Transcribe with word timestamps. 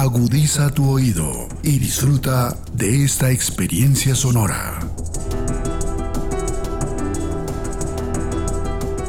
Agudiza 0.00 0.70
tu 0.70 0.88
oído 0.88 1.46
y 1.62 1.78
disfruta 1.78 2.56
de 2.72 3.04
esta 3.04 3.30
experiencia 3.30 4.14
sonora. 4.14 4.80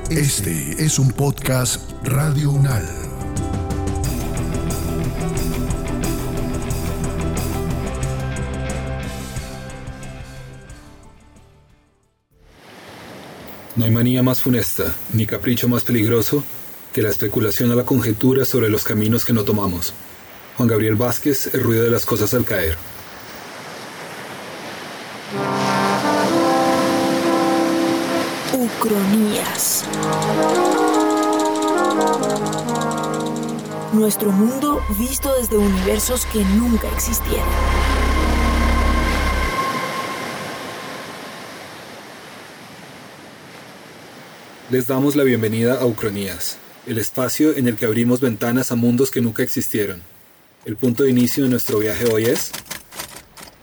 Este 0.09 0.83
es 0.83 0.99
un 0.99 1.13
podcast 1.13 1.90
Radio 2.04 2.51
Unal. 2.51 2.85
No 13.78 13.85
hay 13.85 13.92
manía 13.92 14.21
más 14.23 14.42
funesta, 14.42 14.94
ni 15.13 15.26
capricho 15.26 15.69
más 15.69 15.85
peligroso 15.85 16.44
que 16.92 17.02
la 17.02 17.08
especulación 17.08 17.72
a 17.72 17.76
la 17.76 17.86
conjetura 17.86 18.44
sobre 18.44 18.67
los 18.67 18.84
caminos 18.84 19.23
que 19.23 19.31
no 19.31 19.45
tomamos. 19.45 19.94
Juan 20.58 20.68
Gabriel 20.68 20.96
Vázquez, 20.96 21.54
El 21.54 21.64
ruido 21.64 21.84
de 21.84 21.91
las 21.91 22.05
cosas 22.05 22.34
al 22.34 22.46
caer. 22.46 22.78
Ucronías. 28.54 29.86
Nuestro 33.94 34.32
mundo 34.32 34.82
visto 34.98 35.34
desde 35.40 35.58
universos 35.58 36.26
que 36.28 36.44
nunca 36.44 36.88
existieron. 36.90 37.48
Les 44.70 44.88
damos 44.88 45.16
la 45.16 45.23
bienvenida 45.23 45.81
a 45.81 45.86
Ucronías, 45.86 46.58
el 46.88 46.98
espacio 46.98 47.56
en 47.58 47.68
el 47.68 47.76
que 47.76 47.86
abrimos 47.86 48.22
ventanas 48.22 48.72
a 48.72 48.76
mundos 48.76 49.12
que 49.12 49.20
nunca 49.22 49.44
existieron. 49.44 50.11
El 50.64 50.78
punto 50.78 51.02
de 51.02 51.09
inicio 51.09 51.44
de 51.44 51.50
nuestro 51.50 51.80
viaje 51.80 52.06
hoy 52.14 52.26
es 52.26 52.52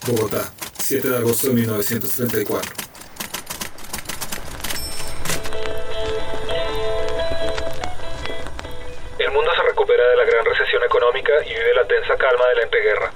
Bogotá, 0.05 0.51
7 0.79 1.11
de 1.11 1.17
agosto 1.19 1.47
de 1.47 1.55
1934. 1.55 2.75
El 9.21 9.31
mundo 9.31 9.51
se 9.55 9.63
recupera 9.63 10.09
de 10.11 10.17
la 10.17 10.25
gran 10.25 10.45
recesión 10.45 10.83
económica 10.83 11.33
y 11.47 11.51
vive 11.51 11.75
la 11.77 11.87
tensa 11.87 12.17
calma 12.17 12.49
de 12.49 12.55
la 12.57 12.63
entreguerra. 12.65 13.13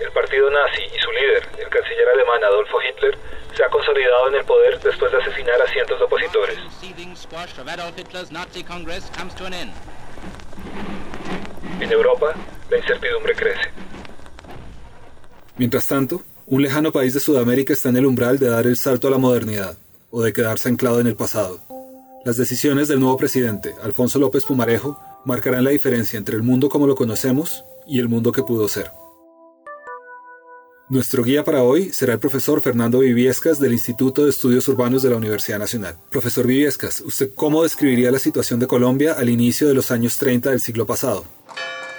El 0.00 0.10
partido 0.12 0.48
nazi 0.48 0.80
y 0.80 0.98
su 0.98 1.12
líder, 1.12 1.46
el 1.58 1.68
canciller 1.68 2.08
alemán 2.08 2.42
Adolfo 2.42 2.78
Hitler, 2.80 3.18
se 3.54 3.62
ha 3.62 3.68
consolidado 3.68 4.28
en 4.28 4.36
el 4.36 4.44
poder 4.46 4.80
después 4.80 5.12
de 5.12 5.18
asesinar 5.18 5.60
a 5.60 5.70
cientos 5.70 5.98
de 5.98 6.04
opositores. 6.06 6.58
En 11.80 11.92
Europa, 11.92 12.34
la 12.70 12.78
incertidumbre 12.78 13.34
crece. 13.34 13.68
Mientras 15.56 15.86
tanto, 15.86 16.22
un 16.46 16.62
lejano 16.62 16.92
país 16.92 17.14
de 17.14 17.20
Sudamérica 17.20 17.72
está 17.72 17.90
en 17.90 17.96
el 17.96 18.06
umbral 18.06 18.38
de 18.38 18.48
dar 18.48 18.66
el 18.66 18.76
salto 18.76 19.08
a 19.08 19.10
la 19.10 19.18
modernidad, 19.18 19.76
o 20.10 20.22
de 20.22 20.32
quedarse 20.32 20.68
anclado 20.68 21.00
en 21.00 21.06
el 21.06 21.16
pasado. 21.16 21.60
Las 22.24 22.36
decisiones 22.36 22.88
del 22.88 23.00
nuevo 23.00 23.16
presidente, 23.16 23.74
Alfonso 23.82 24.18
López 24.18 24.44
Pumarejo, 24.44 24.98
marcarán 25.24 25.64
la 25.64 25.70
diferencia 25.70 26.18
entre 26.18 26.36
el 26.36 26.42
mundo 26.42 26.68
como 26.68 26.86
lo 26.86 26.94
conocemos 26.94 27.64
y 27.86 27.98
el 27.98 28.08
mundo 28.08 28.32
que 28.32 28.42
pudo 28.42 28.68
ser. 28.68 28.90
Nuestro 30.88 31.22
guía 31.22 31.44
para 31.44 31.62
hoy 31.62 31.92
será 31.92 32.14
el 32.14 32.18
profesor 32.18 32.60
Fernando 32.60 32.98
Viviescas 32.98 33.60
del 33.60 33.72
Instituto 33.72 34.24
de 34.24 34.30
Estudios 34.30 34.66
Urbanos 34.66 35.02
de 35.02 35.10
la 35.10 35.16
Universidad 35.16 35.60
Nacional. 35.60 35.96
Profesor 36.10 36.46
Viviescas, 36.46 37.00
¿usted 37.00 37.30
cómo 37.34 37.62
describiría 37.62 38.10
la 38.10 38.18
situación 38.18 38.58
de 38.58 38.66
Colombia 38.66 39.12
al 39.12 39.28
inicio 39.28 39.68
de 39.68 39.74
los 39.74 39.92
años 39.92 40.18
30 40.18 40.50
del 40.50 40.60
siglo 40.60 40.86
pasado? 40.86 41.24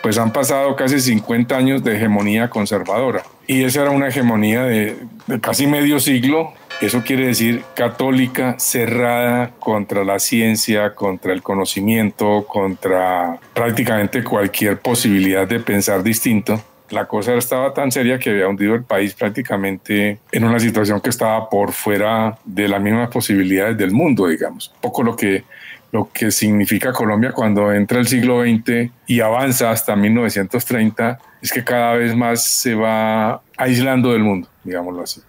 Pues 0.01 0.17
han 0.17 0.33
pasado 0.33 0.75
casi 0.75 0.99
50 0.99 1.55
años 1.55 1.83
de 1.83 1.95
hegemonía 1.95 2.49
conservadora. 2.49 3.23
Y 3.47 3.63
esa 3.63 3.81
era 3.81 3.91
una 3.91 4.07
hegemonía 4.07 4.63
de, 4.63 4.95
casi 5.41 5.67
medio 5.67 5.99
siglo. 5.99 6.53
Eso 6.81 7.03
quiere 7.03 7.27
decir 7.27 7.63
católica, 7.75 8.55
cerrada 8.57 9.51
contra 9.59 10.03
la 10.03 10.17
ciencia, 10.17 10.95
contra 10.95 11.33
el 11.33 11.43
conocimiento, 11.43 12.45
contra 12.47 13.39
prácticamente 13.53 14.23
cualquier 14.23 14.79
posibilidad 14.79 15.47
de 15.47 15.59
pensar 15.59 16.01
distinto. 16.01 16.59
La 16.89 17.07
cosa 17.07 17.35
estaba 17.35 17.73
tan 17.73 17.91
seria 17.91 18.19
que 18.19 18.31
había 18.31 18.47
hundido 18.47 18.73
el 18.75 18.83
país 18.83 19.13
prácticamente 19.13 20.19
en 20.31 20.43
una 20.43 20.59
situación 20.59 20.99
que 20.99 21.09
estaba 21.09 21.49
por 21.49 21.71
fuera 21.71 22.37
de 22.43 22.67
las 22.67 22.81
mismas 22.81 23.09
posibilidades 23.09 23.77
del 23.77 23.91
mundo, 23.91 24.27
digamos. 24.27 24.73
Poco 24.81 25.03
lo 25.03 25.15
que, 25.15 25.43
lo 25.91 26.09
que 26.13 26.31
significa 26.31 26.93
Colombia 26.93 27.31
cuando 27.31 27.71
entra 27.71 27.99
el 27.99 28.07
siglo 28.07 28.43
XX 28.43 28.91
y 29.07 29.19
avanza 29.19 29.71
hasta 29.71 29.95
1930 29.95 31.19
es 31.41 31.51
que 31.51 31.63
cada 31.63 31.95
vez 31.95 32.15
más 32.15 32.45
se 32.45 32.75
va 32.75 33.41
aislando 33.57 34.13
del 34.13 34.23
mundo, 34.23 34.47
digámoslo 34.63 35.03
así. 35.03 35.21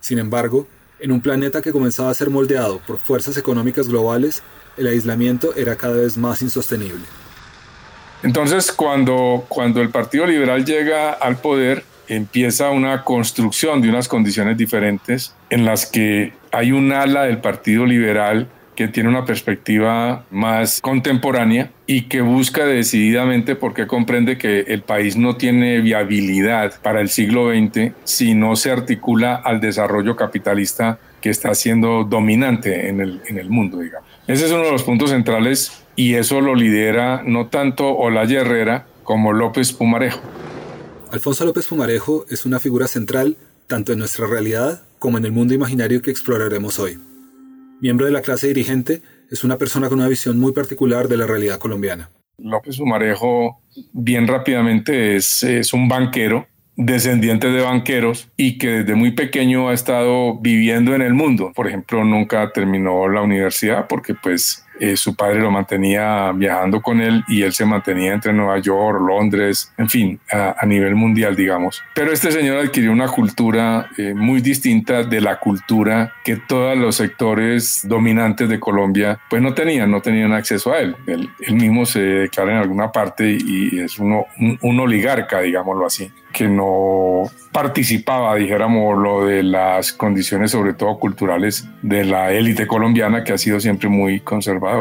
Sin 0.00 0.18
embargo, 0.18 0.66
en 1.00 1.12
un 1.12 1.20
planeta 1.20 1.62
que 1.62 1.72
comenzaba 1.72 2.10
a 2.10 2.14
ser 2.14 2.30
moldeado 2.30 2.80
por 2.86 2.98
fuerzas 2.98 3.36
económicas 3.36 3.88
globales, 3.88 4.42
el 4.76 4.86
aislamiento 4.86 5.54
era 5.56 5.76
cada 5.76 5.94
vez 5.94 6.16
más 6.16 6.42
insostenible. 6.42 7.04
Entonces, 8.22 8.70
cuando, 8.70 9.44
cuando 9.48 9.80
el 9.80 9.90
Partido 9.90 10.26
Liberal 10.26 10.64
llega 10.64 11.12
al 11.12 11.38
poder, 11.38 11.84
empieza 12.06 12.70
una 12.70 13.04
construcción 13.04 13.80
de 13.80 13.88
unas 13.88 14.06
condiciones 14.08 14.56
diferentes 14.56 15.34
en 15.50 15.64
las 15.64 15.86
que 15.86 16.32
hay 16.52 16.72
un 16.72 16.92
ala 16.92 17.24
del 17.24 17.38
Partido 17.38 17.86
Liberal 17.86 18.48
que 18.74 18.88
tiene 18.88 19.08
una 19.08 19.24
perspectiva 19.24 20.24
más 20.30 20.80
contemporánea 20.80 21.70
y 21.86 22.02
que 22.02 22.22
busca 22.22 22.64
decididamente 22.64 23.54
porque 23.54 23.86
comprende 23.86 24.38
que 24.38 24.60
el 24.60 24.82
país 24.82 25.16
no 25.16 25.36
tiene 25.36 25.80
viabilidad 25.80 26.80
para 26.82 27.00
el 27.00 27.08
siglo 27.08 27.50
XX 27.50 27.92
si 28.04 28.34
no 28.34 28.56
se 28.56 28.70
articula 28.70 29.34
al 29.34 29.60
desarrollo 29.60 30.16
capitalista 30.16 30.98
que 31.20 31.30
está 31.30 31.54
siendo 31.54 32.04
dominante 32.04 32.88
en 32.88 33.00
el, 33.00 33.20
en 33.26 33.38
el 33.38 33.50
mundo, 33.50 33.78
digamos. 33.78 34.08
Ese 34.26 34.46
es 34.46 34.52
uno 34.52 34.64
de 34.64 34.72
los 34.72 34.82
puntos 34.82 35.10
centrales 35.10 35.84
y 35.94 36.14
eso 36.14 36.40
lo 36.40 36.54
lidera 36.54 37.22
no 37.24 37.46
tanto 37.48 37.94
Olaya 37.96 38.40
Herrera 38.40 38.86
como 39.04 39.32
López 39.32 39.72
Pumarejo. 39.72 40.20
Alfonso 41.10 41.44
López 41.44 41.66
Pumarejo 41.66 42.24
es 42.30 42.46
una 42.46 42.58
figura 42.58 42.86
central 42.86 43.36
tanto 43.66 43.92
en 43.92 43.98
nuestra 43.98 44.26
realidad 44.26 44.82
como 44.98 45.18
en 45.18 45.24
el 45.24 45.32
mundo 45.32 45.52
imaginario 45.52 46.00
que 46.00 46.10
exploraremos 46.10 46.78
hoy. 46.78 46.98
Miembro 47.82 48.06
de 48.06 48.12
la 48.12 48.22
clase 48.22 48.46
dirigente, 48.46 49.02
es 49.28 49.42
una 49.42 49.58
persona 49.58 49.88
con 49.88 49.98
una 49.98 50.06
visión 50.06 50.38
muy 50.38 50.52
particular 50.52 51.08
de 51.08 51.16
la 51.16 51.26
realidad 51.26 51.58
colombiana. 51.58 52.10
López 52.38 52.78
Pumarejo, 52.78 53.60
bien 53.92 54.28
rápidamente, 54.28 55.16
es, 55.16 55.42
es 55.42 55.72
un 55.72 55.88
banquero 55.88 56.46
descendiente 56.76 57.48
de 57.48 57.60
banqueros 57.60 58.30
y 58.36 58.56
que 58.56 58.68
desde 58.68 58.94
muy 58.94 59.10
pequeño 59.10 59.68
ha 59.68 59.74
estado 59.74 60.38
viviendo 60.38 60.94
en 60.94 61.02
el 61.02 61.12
mundo. 61.12 61.50
Por 61.56 61.66
ejemplo, 61.66 62.04
nunca 62.04 62.52
terminó 62.52 63.08
la 63.08 63.20
universidad 63.20 63.88
porque 63.88 64.14
pues 64.14 64.64
eh, 64.82 64.96
su 64.96 65.14
padre 65.14 65.38
lo 65.38 65.52
mantenía 65.52 66.32
viajando 66.32 66.82
con 66.82 67.00
él 67.00 67.22
y 67.28 67.42
él 67.42 67.52
se 67.52 67.64
mantenía 67.64 68.12
entre 68.12 68.32
Nueva 68.32 68.58
York, 68.58 69.00
Londres, 69.00 69.72
en 69.78 69.88
fin, 69.88 70.18
a, 70.28 70.66
nivel 70.66 70.96
mundial, 70.96 71.36
digamos. 71.36 71.80
Pero 71.94 72.10
este 72.10 72.32
señor 72.32 72.58
adquirió 72.58 72.90
una 72.90 73.06
cultura 73.06 73.90
eh, 73.96 74.12
muy 74.12 74.40
distinta 74.40 75.04
de 75.04 75.20
la 75.20 75.38
cultura 75.38 76.14
que 76.24 76.34
todos 76.34 76.76
los 76.76 76.96
sectores 76.96 77.82
dominantes 77.84 78.48
de 78.48 78.58
Colombia 78.58 79.20
pues 79.30 79.40
no 79.40 79.54
tenían, 79.54 79.88
no 79.88 80.02
tenían 80.02 80.32
acceso 80.32 80.72
a 80.72 80.80
él. 80.80 80.96
Él, 81.06 81.30
mismo 81.54 81.86
se 81.86 82.00
declara 82.00 82.50
en 82.50 82.58
alguna 82.58 82.90
parte 82.90 83.30
y 83.30 83.78
es 83.78 84.00
uno, 84.00 84.26
un 84.62 84.80
oligarca, 84.80 85.42
digámoslo 85.42 85.86
así 85.86 86.10
que 86.32 86.48
no 86.48 87.30
participaba, 87.52 88.34
dijéramos, 88.36 88.98
lo 88.98 89.26
de 89.26 89.42
las 89.42 89.92
condiciones, 89.92 90.50
sobre 90.50 90.72
todo 90.72 90.98
culturales, 90.98 91.68
de 91.82 92.04
la 92.04 92.32
élite 92.32 92.66
colombiana, 92.66 93.22
que 93.22 93.34
ha 93.34 93.38
sido 93.38 93.60
siempre 93.60 93.88
muy 93.88 94.20
conservadora. 94.20 94.71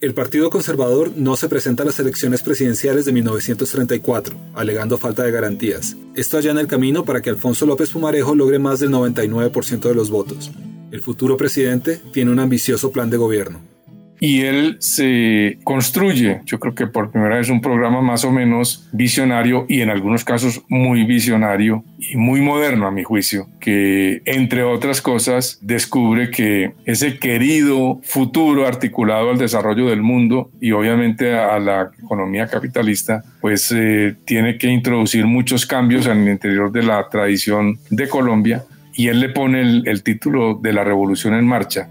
El 0.00 0.14
Partido 0.14 0.50
Conservador 0.50 1.12
no 1.16 1.36
se 1.36 1.48
presenta 1.48 1.82
a 1.82 1.86
las 1.86 1.98
elecciones 1.98 2.42
presidenciales 2.42 3.06
de 3.06 3.12
1934, 3.12 4.36
alegando 4.54 4.98
falta 4.98 5.22
de 5.22 5.32
garantías. 5.32 5.96
Esto 6.14 6.36
allana 6.36 6.60
el 6.60 6.66
camino 6.66 7.04
para 7.04 7.22
que 7.22 7.30
Alfonso 7.30 7.66
López 7.66 7.90
Pumarejo 7.90 8.34
logre 8.34 8.58
más 8.58 8.78
del 8.78 8.90
99% 8.90 9.88
de 9.88 9.94
los 9.94 10.10
votos. 10.10 10.50
El 10.92 11.00
futuro 11.00 11.36
presidente 11.36 12.00
tiene 12.12 12.30
un 12.30 12.38
ambicioso 12.38 12.92
plan 12.92 13.10
de 13.10 13.16
gobierno 13.16 13.75
y 14.20 14.42
él 14.42 14.76
se 14.80 15.58
construye, 15.64 16.40
yo 16.44 16.58
creo 16.58 16.74
que 16.74 16.86
por 16.86 17.10
primera 17.10 17.36
vez 17.36 17.48
un 17.48 17.60
programa 17.60 18.00
más 18.00 18.24
o 18.24 18.32
menos 18.32 18.88
visionario 18.92 19.66
y 19.68 19.80
en 19.80 19.90
algunos 19.90 20.24
casos 20.24 20.62
muy 20.68 21.04
visionario 21.04 21.84
y 21.98 22.16
muy 22.16 22.40
moderno 22.40 22.86
a 22.86 22.90
mi 22.90 23.04
juicio, 23.04 23.48
que 23.60 24.22
entre 24.24 24.62
otras 24.62 25.02
cosas 25.02 25.58
descubre 25.60 26.30
que 26.30 26.72
ese 26.84 27.18
querido 27.18 28.00
futuro 28.02 28.66
articulado 28.66 29.30
al 29.30 29.38
desarrollo 29.38 29.86
del 29.86 30.02
mundo 30.02 30.50
y 30.60 30.72
obviamente 30.72 31.34
a 31.34 31.58
la 31.58 31.90
economía 32.02 32.46
capitalista, 32.46 33.22
pues 33.40 33.72
eh, 33.74 34.14
tiene 34.24 34.58
que 34.58 34.68
introducir 34.68 35.26
muchos 35.26 35.66
cambios 35.66 36.06
en 36.06 36.22
el 36.22 36.28
interior 36.28 36.72
de 36.72 36.82
la 36.82 37.08
tradición 37.08 37.78
de 37.90 38.08
Colombia 38.08 38.64
y 38.94 39.08
él 39.08 39.20
le 39.20 39.28
pone 39.28 39.60
el 39.84 40.02
título 40.02 40.54
de 40.54 40.72
la 40.72 40.82
revolución 40.82 41.34
en 41.34 41.46
marcha 41.46 41.88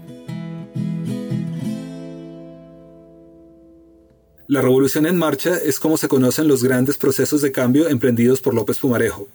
La 4.48 4.62
revolución 4.62 5.06
en 5.06 5.16
marcha 5.16 5.56
es 5.56 5.80
como 5.80 5.96
se 5.96 6.06
conocen 6.06 6.46
los 6.46 6.62
grandes 6.62 6.98
procesos 6.98 7.42
de 7.42 7.50
cambio 7.50 7.88
emprendidos 7.88 8.40
por 8.40 8.54
López 8.54 8.78
Pumarejo. 8.78 9.28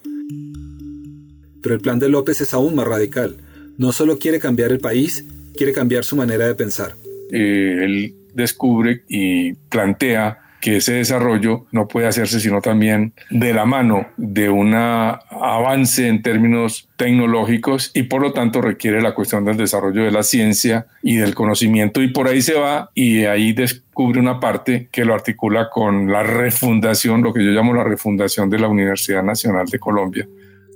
Pero 1.62 1.74
el 1.74 1.82
plan 1.82 1.98
de 1.98 2.08
López 2.08 2.40
es 2.40 2.54
aún 2.54 2.74
más 2.74 2.86
radical. 2.86 3.36
No 3.76 3.92
solo 3.92 4.18
quiere 4.18 4.40
cambiar 4.40 4.72
el 4.72 4.78
país, 4.80 5.26
quiere 5.54 5.74
cambiar 5.74 6.04
su 6.04 6.16
manera 6.16 6.46
de 6.46 6.54
pensar. 6.54 6.96
Eh, 7.30 7.80
él 7.82 8.14
descubre 8.32 9.04
y 9.06 9.52
plantea 9.52 10.41
que 10.62 10.76
ese 10.76 10.92
desarrollo 10.94 11.66
no 11.72 11.88
puede 11.88 12.06
hacerse 12.06 12.38
sino 12.38 12.60
también 12.60 13.14
de 13.30 13.52
la 13.52 13.66
mano 13.66 14.06
de 14.16 14.48
un 14.48 14.74
avance 14.74 16.06
en 16.06 16.22
términos 16.22 16.88
tecnológicos 16.96 17.90
y 17.94 18.04
por 18.04 18.22
lo 18.22 18.32
tanto 18.32 18.62
requiere 18.62 19.02
la 19.02 19.12
cuestión 19.12 19.44
del 19.44 19.56
desarrollo 19.56 20.04
de 20.04 20.12
la 20.12 20.22
ciencia 20.22 20.86
y 21.02 21.16
del 21.16 21.34
conocimiento 21.34 22.00
y 22.00 22.12
por 22.12 22.28
ahí 22.28 22.40
se 22.42 22.54
va 22.54 22.90
y 22.94 23.24
ahí 23.24 23.52
descubre 23.52 24.20
una 24.20 24.38
parte 24.38 24.88
que 24.92 25.04
lo 25.04 25.14
articula 25.14 25.68
con 25.68 26.12
la 26.12 26.22
refundación, 26.22 27.22
lo 27.22 27.34
que 27.34 27.44
yo 27.44 27.50
llamo 27.50 27.74
la 27.74 27.82
refundación 27.82 28.48
de 28.48 28.60
la 28.60 28.68
Universidad 28.68 29.24
Nacional 29.24 29.66
de 29.66 29.80
Colombia. 29.80 30.28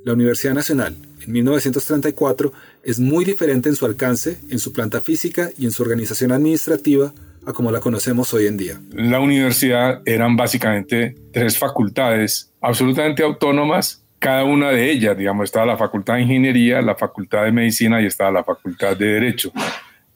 La 0.05 0.15
Universidad 0.15 0.55
Nacional, 0.55 0.97
en 1.25 1.33
1934, 1.33 2.53
es 2.83 2.99
muy 2.99 3.25
diferente 3.25 3.69
en 3.69 3.77
su 3.77 3.87
alcance, 3.87 4.39
en 4.51 4.59
su 4.59 4.73
planta 4.73 5.01
física 5.01 5.51
y 5.57 5.65
en 5.65 5.71
su 5.71 5.85
organización 5.85 6.33
administrativa 6.33 7.13
a 7.47 7.53
como 7.53 7.71
la 7.71 7.81
conocemos 7.81 8.35
hoy 8.35 8.47
en 8.47 8.57
día. 8.57 8.81
La 8.91 9.21
universidad 9.21 10.03
eran 10.05 10.37
básicamente 10.37 11.15
tres 11.33 11.59
facultades 11.59 12.53
absolutamente 12.61 13.23
autónomas, 13.23 14.03
cada 14.19 14.45
una 14.45 14.71
de 14.71 14.91
ellas, 14.91 15.17
digamos, 15.17 15.45
estaba 15.45 15.67
la 15.67 15.77
facultad 15.77 16.15
de 16.15 16.23
ingeniería, 16.23 16.83
la 16.83 16.97
facultad 16.97 17.45
de 17.45 17.53
medicina 17.53 18.01
y 18.01 18.07
estaba 18.07 18.31
la 18.31 18.45
facultad 18.45 18.97
de 18.97 19.07
derecho. 19.07 19.53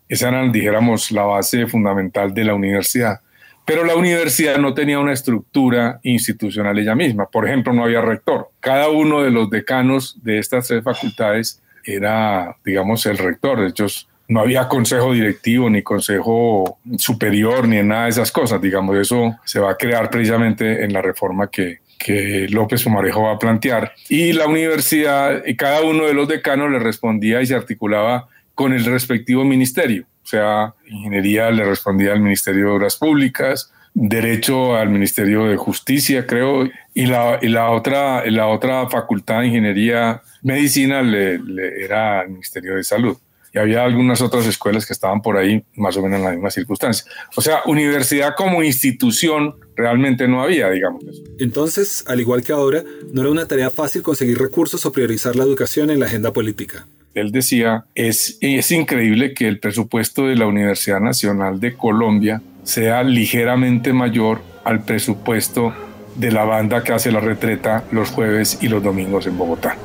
Esa 0.08 0.28
era, 0.30 0.48
dijéramos, 0.48 1.12
la 1.12 1.22
base 1.22 1.66
fundamental 1.66 2.34
de 2.34 2.44
la 2.44 2.54
universidad. 2.54 3.20
Pero 3.64 3.84
la 3.84 3.94
universidad 3.94 4.58
no 4.58 4.74
tenía 4.74 4.98
una 4.98 5.12
estructura 5.12 6.00
institucional 6.02 6.76
ella 6.78 6.96
misma. 6.96 7.26
Por 7.26 7.46
ejemplo, 7.46 7.72
no 7.72 7.84
había 7.84 8.00
rector. 8.00 8.48
Cada 8.58 8.88
uno 8.88 9.22
de 9.22 9.30
los 9.30 9.48
decanos 9.48 10.18
de 10.24 10.38
estas 10.38 10.66
tres 10.66 10.82
facultades 10.82 11.62
era, 11.84 12.56
digamos, 12.64 13.06
el 13.06 13.18
rector. 13.18 13.60
De 13.60 13.68
hecho, 13.68 13.86
no 14.30 14.40
había 14.40 14.68
consejo 14.68 15.12
directivo, 15.12 15.68
ni 15.68 15.82
consejo 15.82 16.78
superior, 16.98 17.66
ni 17.66 17.78
en 17.78 17.88
nada 17.88 18.04
de 18.04 18.10
esas 18.10 18.30
cosas. 18.30 18.62
Digamos, 18.62 18.96
eso 18.96 19.36
se 19.44 19.58
va 19.58 19.72
a 19.72 19.76
crear 19.76 20.08
precisamente 20.08 20.84
en 20.84 20.92
la 20.92 21.02
reforma 21.02 21.48
que, 21.50 21.80
que 21.98 22.46
López 22.48 22.84
Pumarejo 22.84 23.22
va 23.24 23.32
a 23.32 23.38
plantear. 23.40 23.92
Y 24.08 24.32
la 24.32 24.46
universidad, 24.46 25.42
y 25.44 25.56
cada 25.56 25.82
uno 25.82 26.06
de 26.06 26.14
los 26.14 26.28
decanos 26.28 26.70
le 26.70 26.78
respondía 26.78 27.42
y 27.42 27.46
se 27.46 27.56
articulaba 27.56 28.28
con 28.54 28.72
el 28.72 28.84
respectivo 28.84 29.44
ministerio. 29.44 30.04
O 30.22 30.26
sea, 30.28 30.74
ingeniería 30.86 31.50
le 31.50 31.64
respondía 31.64 32.12
al 32.12 32.20
Ministerio 32.20 32.66
de 32.66 32.70
Obras 32.70 32.94
Públicas, 32.94 33.72
derecho 33.94 34.76
al 34.76 34.90
Ministerio 34.90 35.46
de 35.46 35.56
Justicia, 35.56 36.24
creo, 36.24 36.70
y 36.94 37.06
la, 37.06 37.40
y 37.42 37.48
la, 37.48 37.70
otra, 37.70 38.24
la 38.30 38.46
otra 38.46 38.88
facultad 38.88 39.40
de 39.40 39.48
ingeniería, 39.48 40.22
medicina, 40.42 41.02
le 41.02 41.40
era 41.84 42.20
al 42.20 42.28
Ministerio 42.28 42.76
de 42.76 42.84
Salud 42.84 43.18
y 43.52 43.58
había 43.58 43.84
algunas 43.84 44.20
otras 44.20 44.46
escuelas 44.46 44.86
que 44.86 44.92
estaban 44.92 45.22
por 45.22 45.36
ahí 45.36 45.64
más 45.74 45.96
o 45.96 46.02
menos 46.02 46.18
en 46.18 46.24
la 46.24 46.30
misma 46.32 46.50
circunstancia. 46.50 47.10
O 47.36 47.40
sea, 47.40 47.60
universidad 47.66 48.34
como 48.36 48.62
institución 48.62 49.56
realmente 49.76 50.28
no 50.28 50.42
había, 50.42 50.70
digamos. 50.70 51.04
Entonces, 51.38 52.04
al 52.06 52.20
igual 52.20 52.42
que 52.42 52.52
ahora, 52.52 52.84
no 53.12 53.22
era 53.22 53.30
una 53.30 53.46
tarea 53.46 53.70
fácil 53.70 54.02
conseguir 54.02 54.38
recursos 54.38 54.86
o 54.86 54.92
priorizar 54.92 55.36
la 55.36 55.44
educación 55.44 55.90
en 55.90 56.00
la 56.00 56.06
agenda 56.06 56.32
política. 56.32 56.86
Él 57.14 57.32
decía, 57.32 57.86
es, 57.94 58.38
es 58.40 58.70
increíble 58.70 59.34
que 59.34 59.48
el 59.48 59.58
presupuesto 59.58 60.26
de 60.26 60.36
la 60.36 60.46
Universidad 60.46 61.00
Nacional 61.00 61.58
de 61.58 61.74
Colombia 61.74 62.40
sea 62.62 63.02
ligeramente 63.02 63.92
mayor 63.92 64.42
al 64.64 64.84
presupuesto 64.84 65.74
de 66.14 66.30
la 66.30 66.44
banda 66.44 66.84
que 66.84 66.92
hace 66.92 67.10
la 67.10 67.20
retreta 67.20 67.84
los 67.90 68.10
jueves 68.10 68.58
y 68.60 68.68
los 68.68 68.82
domingos 68.82 69.26
en 69.26 69.38
Bogotá. 69.38 69.76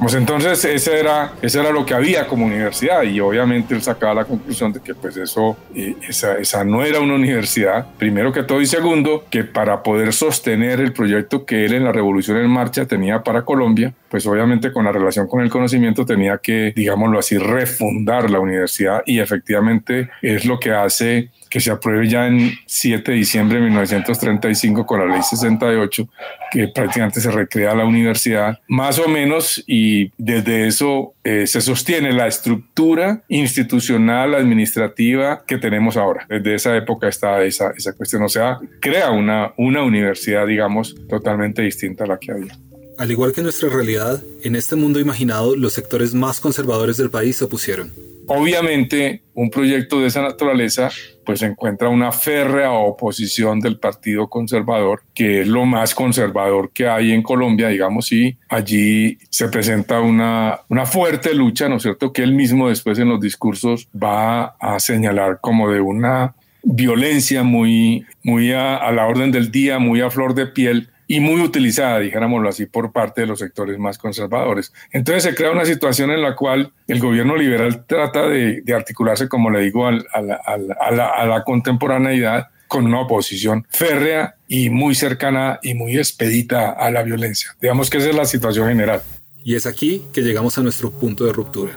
Pues 0.00 0.14
entonces 0.14 0.64
ese 0.64 0.98
era, 1.00 1.32
eso 1.40 1.60
era 1.60 1.70
lo 1.70 1.86
que 1.86 1.94
había 1.94 2.26
como 2.26 2.46
universidad 2.46 3.02
y 3.04 3.20
obviamente 3.20 3.74
él 3.74 3.82
sacaba 3.82 4.14
la 4.14 4.24
conclusión 4.24 4.72
de 4.72 4.80
que 4.80 4.94
pues 4.94 5.16
eso, 5.16 5.56
eh, 5.74 5.94
esa, 6.08 6.38
esa 6.38 6.64
no 6.64 6.84
era 6.84 7.00
una 7.00 7.14
universidad, 7.14 7.86
primero 7.96 8.32
que 8.32 8.42
todo 8.42 8.60
y 8.60 8.66
segundo, 8.66 9.24
que 9.30 9.44
para 9.44 9.82
poder 9.82 10.12
sostener 10.12 10.80
el 10.80 10.92
proyecto 10.92 11.46
que 11.46 11.64
él 11.64 11.74
en 11.74 11.84
la 11.84 11.92
Revolución 11.92 12.36
en 12.38 12.50
Marcha 12.50 12.86
tenía 12.86 13.22
para 13.22 13.44
Colombia, 13.44 13.94
pues 14.08 14.26
obviamente 14.26 14.72
con 14.72 14.84
la 14.84 14.92
relación 14.92 15.26
con 15.26 15.40
el 15.40 15.50
conocimiento 15.50 16.04
tenía 16.04 16.38
que, 16.38 16.72
digámoslo 16.74 17.18
así, 17.18 17.38
refundar 17.38 18.30
la 18.30 18.40
universidad 18.40 19.02
y 19.06 19.20
efectivamente 19.20 20.10
es 20.22 20.44
lo 20.44 20.58
que 20.58 20.72
hace 20.72 21.30
que 21.54 21.60
se 21.60 21.70
apruebe 21.70 22.08
ya 22.08 22.26
en 22.26 22.50
7 22.66 23.12
de 23.12 23.16
diciembre 23.16 23.58
de 23.58 23.66
1935 23.66 24.84
con 24.84 24.98
la 24.98 25.14
ley 25.14 25.22
68, 25.22 26.08
que 26.50 26.66
prácticamente 26.66 27.20
se 27.20 27.30
recrea 27.30 27.76
la 27.76 27.84
universidad, 27.84 28.58
más 28.66 28.98
o 28.98 29.06
menos, 29.06 29.62
y 29.64 30.10
desde 30.18 30.66
eso 30.66 31.14
eh, 31.22 31.46
se 31.46 31.60
sostiene 31.60 32.12
la 32.12 32.26
estructura 32.26 33.22
institucional, 33.28 34.34
administrativa 34.34 35.44
que 35.46 35.58
tenemos 35.58 35.96
ahora. 35.96 36.26
Desde 36.28 36.56
esa 36.56 36.76
época 36.76 37.06
está 37.06 37.40
esa, 37.44 37.70
esa 37.70 37.92
cuestión, 37.92 38.24
o 38.24 38.28
sea, 38.28 38.58
crea 38.80 39.12
una, 39.12 39.52
una 39.56 39.84
universidad, 39.84 40.48
digamos, 40.48 40.96
totalmente 41.08 41.62
distinta 41.62 42.02
a 42.02 42.08
la 42.08 42.18
que 42.18 42.32
había. 42.32 42.58
Al 42.96 43.10
igual 43.10 43.32
que 43.32 43.42
nuestra 43.42 43.68
realidad, 43.68 44.22
en 44.44 44.54
este 44.54 44.76
mundo 44.76 45.00
imaginado, 45.00 45.56
los 45.56 45.72
sectores 45.72 46.14
más 46.14 46.38
conservadores 46.38 46.96
del 46.96 47.10
país 47.10 47.36
se 47.36 47.44
opusieron. 47.44 47.92
Obviamente, 48.28 49.22
un 49.34 49.50
proyecto 49.50 50.00
de 50.00 50.06
esa 50.06 50.22
naturaleza 50.22 50.90
pues 51.26 51.42
encuentra 51.42 51.88
una 51.88 52.12
férrea 52.12 52.70
oposición 52.70 53.58
del 53.60 53.78
Partido 53.78 54.28
Conservador, 54.28 55.02
que 55.14 55.40
es 55.40 55.48
lo 55.48 55.66
más 55.66 55.94
conservador 55.94 56.70
que 56.72 56.86
hay 56.86 57.12
en 57.12 57.22
Colombia, 57.22 57.68
digamos, 57.68 58.12
y 58.12 58.36
allí 58.48 59.18
se 59.28 59.48
presenta 59.48 60.00
una, 60.00 60.60
una 60.68 60.86
fuerte 60.86 61.34
lucha, 61.34 61.68
¿no 61.68 61.76
es 61.76 61.82
cierto?, 61.82 62.12
que 62.12 62.22
él 62.22 62.32
mismo 62.32 62.68
después 62.68 62.98
en 62.98 63.08
los 63.08 63.20
discursos 63.20 63.88
va 63.94 64.54
a 64.60 64.78
señalar 64.78 65.38
como 65.40 65.70
de 65.70 65.80
una 65.80 66.34
violencia 66.62 67.42
muy, 67.42 68.06
muy 68.22 68.52
a 68.52 68.90
la 68.92 69.06
orden 69.06 69.32
del 69.32 69.50
día, 69.50 69.78
muy 69.78 70.00
a 70.00 70.10
flor 70.10 70.34
de 70.34 70.46
piel, 70.46 70.90
y 71.06 71.20
muy 71.20 71.40
utilizada, 71.40 71.98
dijéramoslo 71.98 72.48
así, 72.48 72.66
por 72.66 72.92
parte 72.92 73.22
de 73.22 73.26
los 73.26 73.38
sectores 73.38 73.78
más 73.78 73.98
conservadores. 73.98 74.72
Entonces 74.92 75.24
se 75.24 75.34
crea 75.34 75.50
una 75.50 75.64
situación 75.64 76.10
en 76.10 76.22
la 76.22 76.34
cual 76.34 76.72
el 76.88 77.00
gobierno 77.00 77.36
liberal 77.36 77.84
trata 77.86 78.26
de, 78.28 78.62
articularse, 78.74 79.28
como 79.28 79.50
le 79.50 79.60
digo, 79.60 79.86
a, 79.86 79.94
la, 79.96 81.42
contemporaneidad 81.44 82.48
con 82.68 82.86
una 82.86 83.00
oposición 83.00 83.66
férrea 83.70 84.36
y 84.48 84.70
muy 84.70 84.94
cercana 84.94 85.60
y 85.62 85.74
muy 85.74 85.96
expedita 85.98 86.70
a 86.70 86.90
la 86.90 87.02
violencia. 87.02 87.54
Digamos 87.60 87.90
que 87.90 87.98
esa 87.98 88.10
es 88.10 88.16
la 88.16 88.24
situación 88.24 88.68
general. 88.68 89.02
Y 89.44 89.54
es 89.56 89.66
aquí 89.66 90.02
que 90.12 90.22
llegamos 90.22 90.56
a 90.56 90.62
nuestro 90.62 90.90
punto 90.90 91.24
de 91.26 91.32
ruptura. 91.32 91.72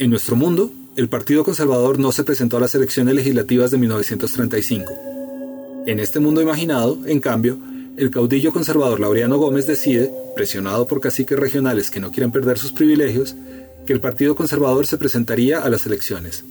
En 0.00 0.10
nuestro 0.10 0.34
mundo, 0.34 0.72
el 0.96 1.08
Partido 1.08 1.44
Conservador 1.44 1.98
no 1.98 2.10
se 2.12 2.24
presentó 2.24 2.56
a 2.56 2.60
las 2.60 2.74
elecciones 2.74 3.14
legislativas 3.14 3.70
de 3.70 3.78
1935. 3.78 4.92
En 5.86 6.00
este 6.00 6.20
mundo 6.20 6.42
imaginado, 6.42 6.98
en 7.06 7.20
cambio, 7.20 7.58
el 7.96 8.10
caudillo 8.10 8.52
conservador 8.52 9.00
Laureano 9.00 9.38
Gómez 9.38 9.66
decide, 9.66 10.12
presionado 10.34 10.86
por 10.86 11.00
caciques 11.00 11.38
regionales 11.38 11.90
que 11.90 12.00
no 12.00 12.10
quieren 12.10 12.32
perder 12.32 12.58
sus 12.58 12.72
privilegios, 12.72 13.36
que 13.86 13.92
el 13.92 14.00
Partido 14.00 14.34
Conservador 14.34 14.86
se 14.86 14.98
presentaría 14.98 15.60
a 15.60 15.70
las 15.70 15.86
elecciones. 15.86 16.44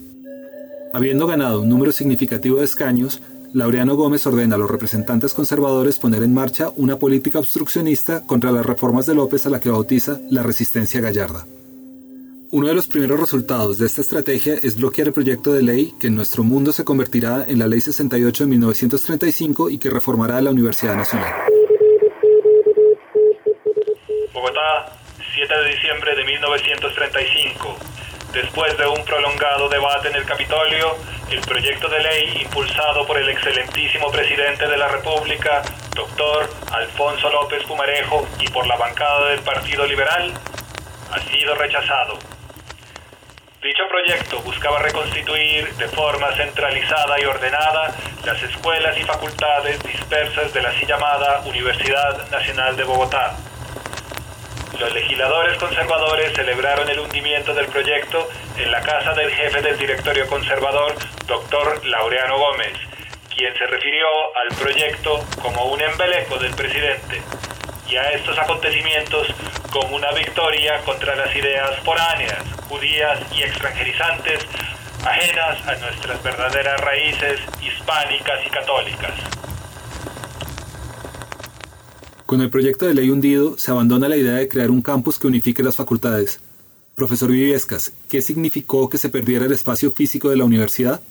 Habiendo 0.94 1.28
ganado 1.28 1.62
un 1.62 1.70
número 1.70 1.92
significativo 1.92 2.58
de 2.58 2.66
escaños, 2.66 3.22
Laureano 3.54 3.96
Gómez 3.96 4.26
ordena 4.26 4.56
a 4.56 4.60
los 4.60 4.70
representantes 4.70 5.34
conservadores 5.34 6.00
poner 6.00 6.24
en 6.24 6.34
marcha 6.34 6.72
una 6.76 6.98
política 6.98 7.40
obstruccionista 7.40 8.26
contra 8.26 8.52
las 8.52 8.66
reformas 8.66 9.06
de 9.06 9.16
López 9.16 9.46
a 9.46 9.50
la 9.50 9.60
que 9.60 9.70
bautiza 9.70 10.20
la 10.30 10.44
resistencia 10.44 11.02
gallarda. 11.02 11.46
Uno 12.52 12.68
de 12.68 12.74
los 12.74 12.88
primeros 12.88 13.20
resultados 13.20 13.78
de 13.78 13.86
esta 13.86 14.02
estrategia 14.02 14.56
es 14.56 14.76
bloquear 14.76 15.10
el 15.10 15.14
proyecto 15.14 15.54
de 15.54 15.62
ley 15.62 15.94
que 16.02 16.08
en 16.08 16.16
nuestro 16.16 16.44
mundo 16.44 16.74
se 16.74 16.84
convertirá 16.84 17.46
en 17.48 17.60
la 17.60 17.68
Ley 17.68 17.80
68 17.80 18.46
de 18.46 18.50
1935 18.50 19.70
y 19.70 19.78
que 19.78 19.92
reformará 19.92 20.42
la 20.42 20.50
Universidad 20.50 20.96
Nacional. 20.96 21.32
Bogotá, 24.34 24.98
7 25.36 25.54
de 25.62 25.70
diciembre 25.70 26.16
de 26.16 26.26
1935. 26.26 27.78
Después 28.34 28.76
de 28.80 28.88
un 28.88 29.06
prolongado 29.06 29.70
debate 29.70 30.08
en 30.08 30.16
el 30.16 30.26
Capitolio, 30.26 30.96
el 31.30 31.42
proyecto 31.42 31.88
de 31.88 32.00
ley 32.00 32.42
impulsado 32.42 33.06
por 33.06 33.20
el 33.20 33.30
excelentísimo 33.30 34.10
presidente 34.10 34.68
de 34.68 34.78
la 34.78 34.88
República, 34.88 35.62
doctor 35.96 36.50
Alfonso 36.72 37.30
López 37.30 37.64
Pumarejo, 37.68 38.28
y 38.40 38.48
por 38.48 38.66
la 38.66 38.76
bancada 38.76 39.30
del 39.30 39.42
Partido 39.42 39.86
Liberal, 39.86 40.34
ha 41.12 41.20
sido 41.30 41.54
rechazado. 41.54 42.39
Dicho 43.62 43.84
proyecto 43.90 44.40
buscaba 44.42 44.80
reconstituir 44.80 45.74
de 45.76 45.88
forma 45.90 46.32
centralizada 46.32 47.20
y 47.22 47.26
ordenada 47.26 47.94
las 48.24 48.42
escuelas 48.42 48.98
y 48.98 49.04
facultades 49.04 49.84
dispersas 49.84 50.54
de 50.54 50.62
la 50.62 50.70
así 50.70 50.86
llamada 50.86 51.42
Universidad 51.42 52.30
Nacional 52.30 52.78
de 52.78 52.86
Bogotá. 52.86 53.36
los 54.80 54.94
legisladores 54.94 55.58
conservadores 55.58 56.32
celebraron 56.34 56.88
el 56.90 57.00
hundimiento 57.00 57.54
del 57.54 57.66
proyecto 57.66 58.30
en 58.56 58.72
la 58.72 58.80
casa 58.80 59.14
del 59.14 59.30
jefe 59.30 59.62
del 59.62 59.78
directorio 59.78 60.26
conservador, 60.28 60.96
doctor 61.28 61.86
Laureano 61.86 62.38
Gómez, 62.38 62.78
quien 63.36 63.54
se 63.58 63.68
refirió 63.68 64.08
al 64.38 64.56
proyecto 64.56 65.20
como 65.42 65.66
un 65.66 65.82
embeleco 65.82 66.38
del 66.38 66.56
presidente 66.56 67.22
y 67.90 67.98
a 67.98 68.12
estos 68.12 68.38
acontecimientos 68.40 69.28
como 69.70 69.98
una 69.98 70.12
victoria 70.14 70.80
contra 70.86 71.14
las 71.16 71.36
ideas 71.36 71.78
foráneas, 71.84 72.59
judías 72.70 73.20
y 73.36 73.42
extranjerizantes 73.42 74.46
ajenas 75.04 75.68
a 75.68 75.76
nuestras 75.78 76.22
verdaderas 76.24 76.80
raíces 76.82 77.40
hispánicas 77.62 78.40
y 78.46 78.50
católicas. 78.50 79.14
Con 82.26 82.42
el 82.42 82.52
proyecto 82.52 82.86
de 82.86 82.94
ley 82.94 83.10
hundido, 83.10 83.58
se 83.58 83.72
abandona 83.72 84.08
la 84.08 84.18
idea 84.18 84.36
de 84.36 84.48
crear 84.48 84.70
un 84.70 84.84
campus 84.84 85.18
que 85.18 85.26
unifique 85.26 85.64
las 85.64 85.76
facultades. 85.76 86.40
Profesor 86.96 87.32
Viviescas, 87.32 87.92
¿qué 88.08 88.22
significó 88.22 88.88
que 88.88 89.00
se 89.00 89.10
perdiera 89.10 89.46
el 89.46 89.52
espacio 89.52 89.92
físico 89.92 90.30
de 90.30 90.38
la 90.38 90.44
universidad? 90.44 91.02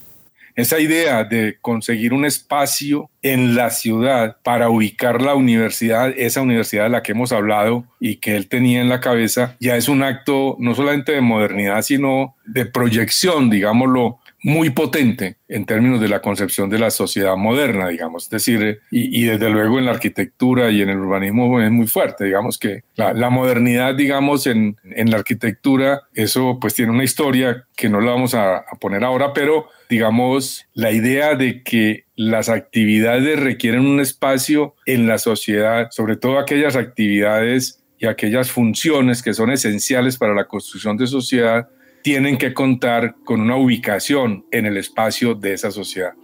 Esa 0.54 0.78
idea 0.80 1.24
de 1.24 1.58
conseguir 1.60 2.12
un 2.12 2.24
espacio 2.24 3.10
en 3.22 3.54
la 3.54 3.70
ciudad 3.70 4.36
para 4.42 4.70
ubicar 4.70 5.22
la 5.22 5.34
universidad, 5.34 6.12
esa 6.16 6.42
universidad 6.42 6.84
de 6.84 6.90
la 6.90 7.02
que 7.02 7.12
hemos 7.12 7.32
hablado 7.32 7.84
y 8.00 8.16
que 8.16 8.36
él 8.36 8.48
tenía 8.48 8.80
en 8.80 8.88
la 8.88 9.00
cabeza, 9.00 9.56
ya 9.60 9.76
es 9.76 9.88
un 9.88 10.02
acto 10.02 10.56
no 10.58 10.74
solamente 10.74 11.12
de 11.12 11.20
modernidad, 11.20 11.82
sino 11.82 12.34
de 12.44 12.66
proyección, 12.66 13.50
digámoslo, 13.50 14.18
muy 14.42 14.70
potente 14.70 15.36
en 15.48 15.64
términos 15.64 16.00
de 16.00 16.08
la 16.08 16.20
concepción 16.20 16.70
de 16.70 16.78
la 16.78 16.90
sociedad 16.90 17.36
moderna, 17.36 17.88
digamos. 17.88 18.24
Es 18.24 18.30
decir, 18.30 18.80
y, 18.90 19.24
desde 19.24 19.50
luego 19.50 19.78
en 19.78 19.86
la 19.86 19.92
arquitectura 19.92 20.70
y 20.70 20.82
en 20.82 20.90
el 20.90 20.98
urbanismo 20.98 21.60
es 21.60 21.70
muy 21.70 21.86
fuerte, 21.86 22.24
digamos 22.24 22.58
que 22.58 22.82
la, 22.94 23.30
modernidad, 23.30 23.94
digamos, 23.94 24.46
en, 24.46 24.76
en, 24.84 25.10
la 25.10 25.18
arquitectura, 25.18 26.02
eso 26.14 26.58
pues 26.60 26.74
tiene 26.74 26.92
una 26.92 27.04
historia 27.04 27.64
que 27.76 27.88
no 27.88 28.00
la 28.00 28.12
vamos 28.12 28.34
a, 28.34 28.58
a 28.58 28.76
poner 28.80 29.04
ahora, 29.04 29.32
pero 29.32 29.68
digamos, 29.88 30.66
la 30.74 30.92
idea 30.92 31.34
de 31.34 31.62
que 31.62 32.04
las 32.14 32.48
actividades 32.48 33.38
requieren 33.40 33.86
un 33.86 34.00
espacio 34.00 34.74
en 34.86 35.06
la 35.06 35.18
sociedad, 35.18 35.88
sobre 35.90 36.16
todo 36.16 36.38
aquellas 36.38 36.76
actividades 36.76 37.82
y 37.98 38.06
aquellas 38.06 38.50
funciones 38.50 39.22
que 39.22 39.34
son 39.34 39.50
esenciales 39.50 40.16
para 40.16 40.34
la 40.34 40.46
construcción 40.46 40.96
de 40.96 41.06
sociedad, 41.06 41.68
tienen 42.02 42.38
que 42.38 42.54
contar 42.54 43.16
con 43.24 43.40
una 43.40 43.56
ubicación 43.56 44.44
en 44.50 44.66
el 44.66 44.76
espacio 44.76 45.34
de 45.34 45.54
esa 45.54 45.70
sociedad. 45.70 46.14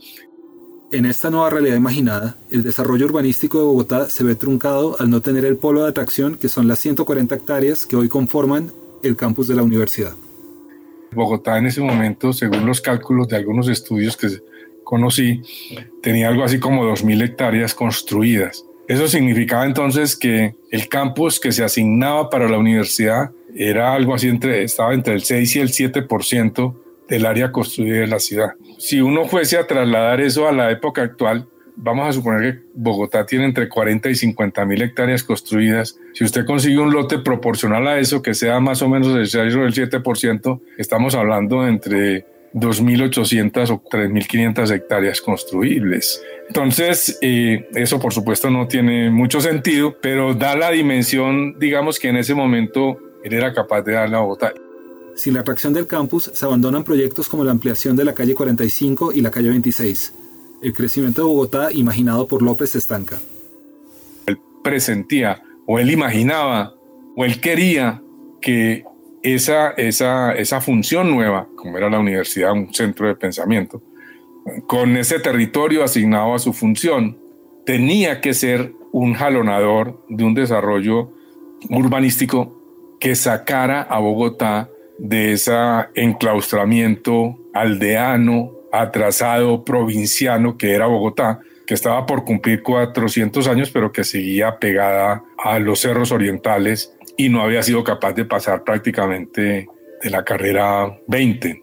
En 0.93 1.07
esta 1.07 1.29
nueva 1.31 1.51
realidad 1.51 1.77
imaginada, 1.77 2.37
el 2.51 2.63
desarrollo 2.63 3.07
urbanístico 3.07 3.59
de 3.59 3.65
Bogotá 3.65 4.09
se 4.11 4.23
ve 4.23 4.37
truncado 4.37 4.97
al 5.01 5.11
no 5.11 5.21
tener 5.21 5.45
el 5.45 5.57
polo 5.57 5.83
de 5.83 5.89
atracción 5.89 6.37
que 6.37 6.49
son 6.49 6.69
las 6.69 6.79
140 6.79 7.35
hectáreas 7.35 7.85
que 7.85 7.97
hoy 7.97 8.09
conforman 8.09 8.71
el 9.03 9.17
campus 9.17 9.49
de 9.49 9.57
la 9.57 9.63
universidad. 9.63 10.15
Bogotá 11.13 11.59
en 11.59 11.67
ese 11.67 11.81
momento, 11.81 12.33
según 12.33 12.67
los 12.67 12.81
cálculos 12.81 13.29
de 13.29 13.37
algunos 13.37 13.69
estudios 13.69 14.17
que 14.17 14.29
conocí, 14.85 15.43
tenía 16.03 16.29
algo 16.29 16.45
así 16.45 16.59
como 16.59 16.85
2.000 16.85 17.25
hectáreas 17.25 17.75
construidas. 17.75 18.65
Eso 18.87 19.09
significaba 19.09 19.65
entonces 19.65 20.15
que 20.15 20.55
el 20.71 20.89
campus 20.89 21.41
que 21.41 21.53
se 21.53 21.65
asignaba 21.65 22.29
para 22.29 22.49
la 22.49 22.59
universidad 22.59 23.31
era 23.55 23.95
algo 23.95 24.15
así 24.15 24.29
entre, 24.29 24.65
estaba 24.65 24.95
entre 24.95 25.15
el 25.15 25.23
6 25.23 25.57
y 25.57 25.61
el 25.61 25.69
7% 25.69 26.75
del 27.09 27.27
área 27.27 27.53
construida 27.53 28.01
de 28.01 28.07
la 28.07 28.19
ciudad. 28.19 28.53
Si 28.79 29.01
uno 29.01 29.27
fuese 29.27 29.57
a 29.59 29.67
trasladar 29.67 30.21
eso 30.21 30.49
a 30.49 30.53
la 30.53 30.71
época 30.71 31.03
actual, 31.03 31.47
vamos 31.77 32.09
a 32.09 32.13
suponer 32.13 32.43
que 32.43 32.61
Bogotá 32.75 33.27
tiene 33.27 33.45
entre 33.45 33.69
40 33.69 34.11
y 34.11 34.15
50 34.15 34.65
mil 34.65 34.83
hectáreas 34.83 35.23
construidas. 35.23 35.99
Si 36.13 36.25
usted 36.25 36.45
consigue 36.45 36.79
un 36.79 36.93
lote 36.93 37.19
proporcional 37.19 37.87
a 37.87 37.99
eso, 37.99 38.23
que 38.23 38.35
sea 38.35 38.61
más 38.61 38.83
o 38.83 38.89
menos 38.89 39.15
el 39.15 39.27
6 39.27 39.55
o 39.55 39.65
el 39.65 39.75
7%, 39.75 40.61
estamos 40.79 41.15
hablando 41.15 41.67
entre 41.67 42.27
2.800 42.55 43.71
o 43.71 43.83
3.500 43.83 44.71
hectáreas 44.71 45.21
construibles. 45.21 46.23
Entonces, 46.47 47.19
eh, 47.21 47.69
eso 47.75 47.99
por 47.99 48.13
supuesto 48.13 48.49
no 48.49 48.69
tiene 48.69 49.11
mucho 49.11 49.41
sentido, 49.41 49.97
pero 50.01 50.35
da 50.35 50.55
la 50.57 50.71
dimensión, 50.71 51.59
digamos 51.59 51.99
que 51.99 52.09
en 52.09 52.17
ese 52.17 52.35
momento 52.35 52.99
él 53.25 53.33
era 53.33 53.53
capaz 53.55 53.83
de 53.83 53.93
darle 53.93 54.17
a 54.17 54.21
Bogotá. 54.21 54.53
Sin 55.17 55.35
la 55.35 55.41
atracción 55.41 55.73
del 55.73 55.87
campus, 55.87 56.31
se 56.35 56.45
abandonan 56.45 56.85
proyectos 56.85 57.29
como 57.29 57.43
la 57.43 57.53
ampliación 57.53 57.97
de 57.97 58.05
la 58.05 58.13
calle 58.13 58.35
45 58.35 59.13
y 59.15 59.23
la 59.23 59.31
calle 59.31 59.49
26. 59.49 60.15
El 60.61 60.73
crecimiento 60.75 61.23
de 61.23 61.29
Bogotá, 61.29 61.73
imaginado 61.73 62.29
por 62.29 62.43
López, 62.43 62.71
se 62.71 62.79
estanca. 62.79 63.19
Él 64.27 64.39
presentía, 64.63 65.43
o 65.67 65.79
él 65.79 65.91
imaginaba, 65.91 66.75
o 67.17 67.25
él 67.25 67.41
quería 67.41 68.03
que 68.43 68.85
esa, 69.23 69.71
esa, 69.71 70.35
esa 70.35 70.61
función 70.61 71.11
nueva, 71.11 71.49
como 71.57 71.79
era 71.79 71.89
la 71.89 72.01
universidad, 72.01 72.53
un 72.53 72.75
centro 72.75 73.09
de 73.09 73.15
pensamiento, 73.15 73.83
con 74.67 74.99
ese 74.99 75.19
territorio 75.19 75.83
asignado 75.83 76.35
a 76.35 76.39
su 76.39 76.53
función, 76.53 77.19
tenía 77.65 78.21
que 78.21 78.35
ser 78.35 78.75
un 78.93 79.15
jalonador 79.15 80.05
de 80.11 80.25
un 80.25 80.35
desarrollo 80.35 81.11
urbanístico 81.71 82.64
que 83.05 83.17
sacara 83.17 83.83
a 83.83 83.99
Bogotá 83.99 84.71
de 84.97 85.35
ese 85.35 85.53
enclaustramiento 85.95 87.39
aldeano, 87.53 88.53
atrasado, 88.73 89.63
provinciano 89.63 90.57
que 90.57 90.73
era 90.73 90.87
Bogotá, 90.87 91.41
que 91.67 91.75
estaba 91.75 92.07
por 92.07 92.25
cumplir 92.25 92.63
400 92.63 93.47
años, 93.47 93.71
pero 93.71 93.93
que 93.93 94.05
seguía 94.05 94.59
pegada 94.59 95.23
a 95.37 95.59
los 95.59 95.81
cerros 95.81 96.13
orientales 96.13 96.95
y 97.19 97.29
no 97.29 97.43
había 97.43 97.63
sido 97.63 97.85
capaz 97.85 98.15
de 98.15 98.25
pasar 98.25 98.65
prácticamente 98.65 99.69
de 100.03 100.11
la 100.11 100.25
carrera 100.25 100.99
20. 101.07 101.63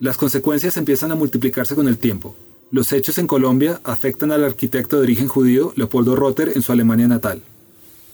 Las 0.00 0.18
consecuencias 0.18 0.76
empiezan 0.76 1.12
a 1.12 1.14
multiplicarse 1.14 1.74
con 1.74 1.88
el 1.88 1.96
tiempo. 1.96 2.36
Los 2.70 2.92
hechos 2.92 3.16
en 3.16 3.26
Colombia 3.26 3.80
afectan 3.84 4.32
al 4.32 4.44
arquitecto 4.44 4.96
de 4.96 5.04
origen 5.04 5.28
judío 5.28 5.72
Leopoldo 5.76 6.14
Rotter 6.14 6.52
en 6.54 6.60
su 6.60 6.72
Alemania 6.72 7.08
natal. 7.08 7.42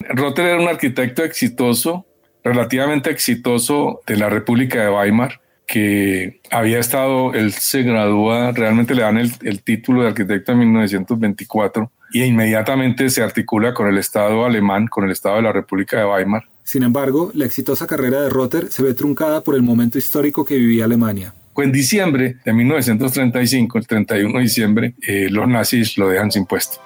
Rotter 0.00 0.46
era 0.46 0.60
un 0.60 0.68
arquitecto 0.68 1.24
exitoso, 1.24 2.06
relativamente 2.44 3.10
exitoso 3.10 4.00
de 4.06 4.16
la 4.16 4.28
República 4.28 4.82
de 4.82 4.90
Weimar, 4.90 5.40
que 5.66 6.40
había 6.50 6.78
estado, 6.78 7.34
él 7.34 7.52
se 7.52 7.82
gradúa, 7.82 8.52
realmente 8.52 8.94
le 8.94 9.02
dan 9.02 9.18
el, 9.18 9.32
el 9.42 9.62
título 9.62 10.02
de 10.02 10.08
arquitecto 10.08 10.52
en 10.52 10.58
1924 10.60 11.90
y 12.12 12.22
inmediatamente 12.22 13.10
se 13.10 13.22
articula 13.22 13.74
con 13.74 13.88
el 13.88 13.98
Estado 13.98 14.44
alemán, 14.44 14.86
con 14.86 15.04
el 15.04 15.10
Estado 15.10 15.36
de 15.36 15.42
la 15.42 15.52
República 15.52 15.98
de 15.98 16.06
Weimar. 16.06 16.44
Sin 16.62 16.82
embargo, 16.82 17.30
la 17.34 17.44
exitosa 17.44 17.86
carrera 17.86 18.22
de 18.22 18.28
Rotter 18.28 18.70
se 18.70 18.82
ve 18.82 18.94
truncada 18.94 19.42
por 19.42 19.54
el 19.54 19.62
momento 19.62 19.98
histórico 19.98 20.44
que 20.44 20.56
vivía 20.56 20.84
Alemania. 20.84 21.34
En 21.56 21.72
diciembre 21.72 22.36
de 22.44 22.52
1935, 22.52 23.78
el 23.78 23.86
31 23.86 24.36
de 24.36 24.42
diciembre, 24.42 24.94
eh, 25.06 25.28
los 25.30 25.48
nazis 25.48 25.96
lo 25.96 26.08
dejan 26.08 26.30
sin 26.30 26.44
puesto. 26.44 26.78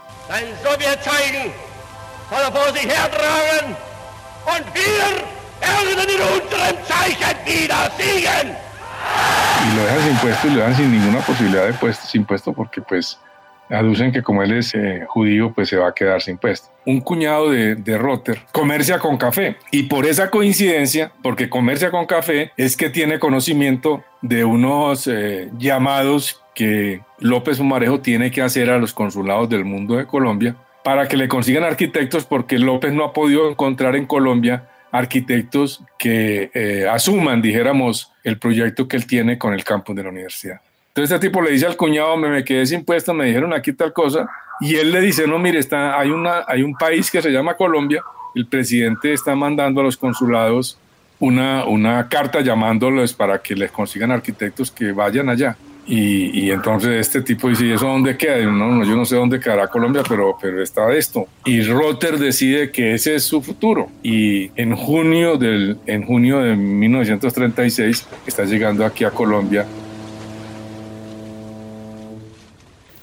Y 9.65 9.77
lo 9.77 9.83
dejan 9.83 10.03
sin 10.03 10.17
puesto 10.19 10.47
y 10.47 10.51
lo 10.51 10.57
dejan 10.61 10.77
sin 10.77 10.93
ninguna 10.93 11.21
posibilidad 11.27 11.67
de 11.67 11.73
puesto, 11.73 12.07
sin 12.07 12.25
puesto 12.25 12.53
porque 12.53 12.83
pues 12.83 13.19
aducen 13.69 14.13
que 14.13 14.23
como 14.23 14.45
él 14.45 14.53
es 14.53 14.73
eh, 14.77 15.05
judío, 15.09 15.53
pues 15.53 15.71
se 15.71 15.77
va 15.77 15.89
a 15.89 15.93
quedar 15.93 16.23
sin 16.23 16.39
puesto. 16.39 16.69
Un 16.87 17.01
cuñado 17.01 17.51
de, 17.51 17.75
de 17.75 17.99
Rotter 17.99 18.41
comercia 18.53 19.01
con 19.01 19.17
café. 19.17 19.57
Y 19.73 19.85
por 19.85 20.07
esa 20.07 20.31
coincidencia, 20.31 21.11
porque 21.25 21.51
comercia 21.51 21.91
con 21.91 22.07
café, 22.07 22.53
es 22.57 22.77
que 22.77 22.91
tiene 22.91 23.19
conocimiento 23.19 24.05
de 24.23 24.45
unos 24.45 25.09
eh, 25.09 25.51
llamados 25.59 26.41
que 26.55 27.01
López 27.19 27.59
Fumarejo 27.59 28.01
tiene 28.01 28.31
que 28.31 28.43
hacer 28.43 28.71
a 28.71 28.79
los 28.79 28.93
consulados 28.93 29.49
del 29.49 29.65
mundo 29.65 29.97
de 29.97 30.07
Colombia 30.07 30.55
para 30.85 31.09
que 31.09 31.17
le 31.17 31.29
consigan 31.29 31.65
arquitectos 31.65 32.25
porque 32.25 32.59
López 32.59 32.93
no 32.93 33.05
ha 33.05 33.13
podido 33.13 33.51
encontrar 33.51 33.97
en 33.97 34.07
Colombia 34.07 34.69
arquitectos 34.93 35.85
que 35.99 36.51
eh, 36.55 36.89
asuman, 36.91 37.43
dijéramos, 37.43 38.13
el 38.25 38.39
proyecto 38.39 38.89
que 38.89 38.97
él 38.97 39.07
tiene 39.07 39.39
con 39.39 39.55
el 39.55 39.65
campus 39.65 39.95
de 39.95 40.03
la 40.03 40.09
universidad. 40.09 40.61
Entonces 40.89 41.15
este 41.15 41.29
tipo 41.29 41.41
le 41.41 41.53
dice 41.53 41.67
al 41.67 41.77
cuñado, 41.77 42.17
me, 42.17 42.29
me 42.29 42.45
quedé 42.45 42.67
sin 42.67 42.85
puesto, 42.85 43.15
me 43.15 43.27
dijeron 43.27 43.53
aquí 43.53 43.73
tal 43.73 43.93
cosa, 43.93 44.29
y 44.61 44.75
él 44.77 44.91
le 44.91 45.01
dice, 45.01 45.27
no, 45.27 45.39
mire, 45.39 45.59
está, 45.59 45.99
hay, 45.99 46.11
una, 46.11 46.45
hay 46.47 46.63
un 46.63 46.75
país 46.75 47.11
que 47.11 47.23
se 47.23 47.31
llama 47.31 47.55
Colombia, 47.55 48.03
el 48.35 48.47
presidente 48.47 49.13
está 49.13 49.35
mandando 49.35 49.81
a 49.81 49.85
los 49.85 49.97
consulados 49.97 50.79
una, 51.21 51.65
una 51.67 52.09
carta 52.09 52.41
llamándolos 52.41 53.13
para 53.13 53.41
que 53.41 53.55
les 53.55 53.71
consigan 53.71 54.11
arquitectos 54.11 54.71
que 54.71 54.93
vayan 54.93 55.29
allá. 55.29 55.57
Y, 55.87 56.47
y, 56.47 56.51
entonces 56.51 57.01
este 57.01 57.23
tipo 57.23 57.49
dice, 57.49 57.67
¿y 57.67 57.73
eso 57.73 57.87
dónde 57.87 58.17
queda? 58.17 58.39
no, 58.45 58.53
no, 58.53 58.85
yo 58.85 58.95
no 58.95 59.05
sé 59.05 59.17
dónde 59.17 59.41
quedará 59.41 59.69
Colombia, 59.69 60.03
pero, 60.09 60.37
pero 60.41 60.63
está 60.63 60.93
esto. 60.93 61.27
Y 61.45 61.63
Rotter 61.63 62.19
decide 62.19 62.71
que 62.71 62.95
ese 62.95 63.17
es 63.17 63.25
su 63.25 63.43
futuro. 63.43 63.89
Y 64.03 64.51
en 64.61 64.77
junio, 64.77 65.37
del, 65.37 65.79
en 65.87 66.07
junio 66.07 66.39
de 66.39 66.55
1936 66.55 68.07
está 68.27 68.45
llegando 68.45 68.85
aquí 68.85 69.05
a 69.05 69.11
Colombia 69.11 69.67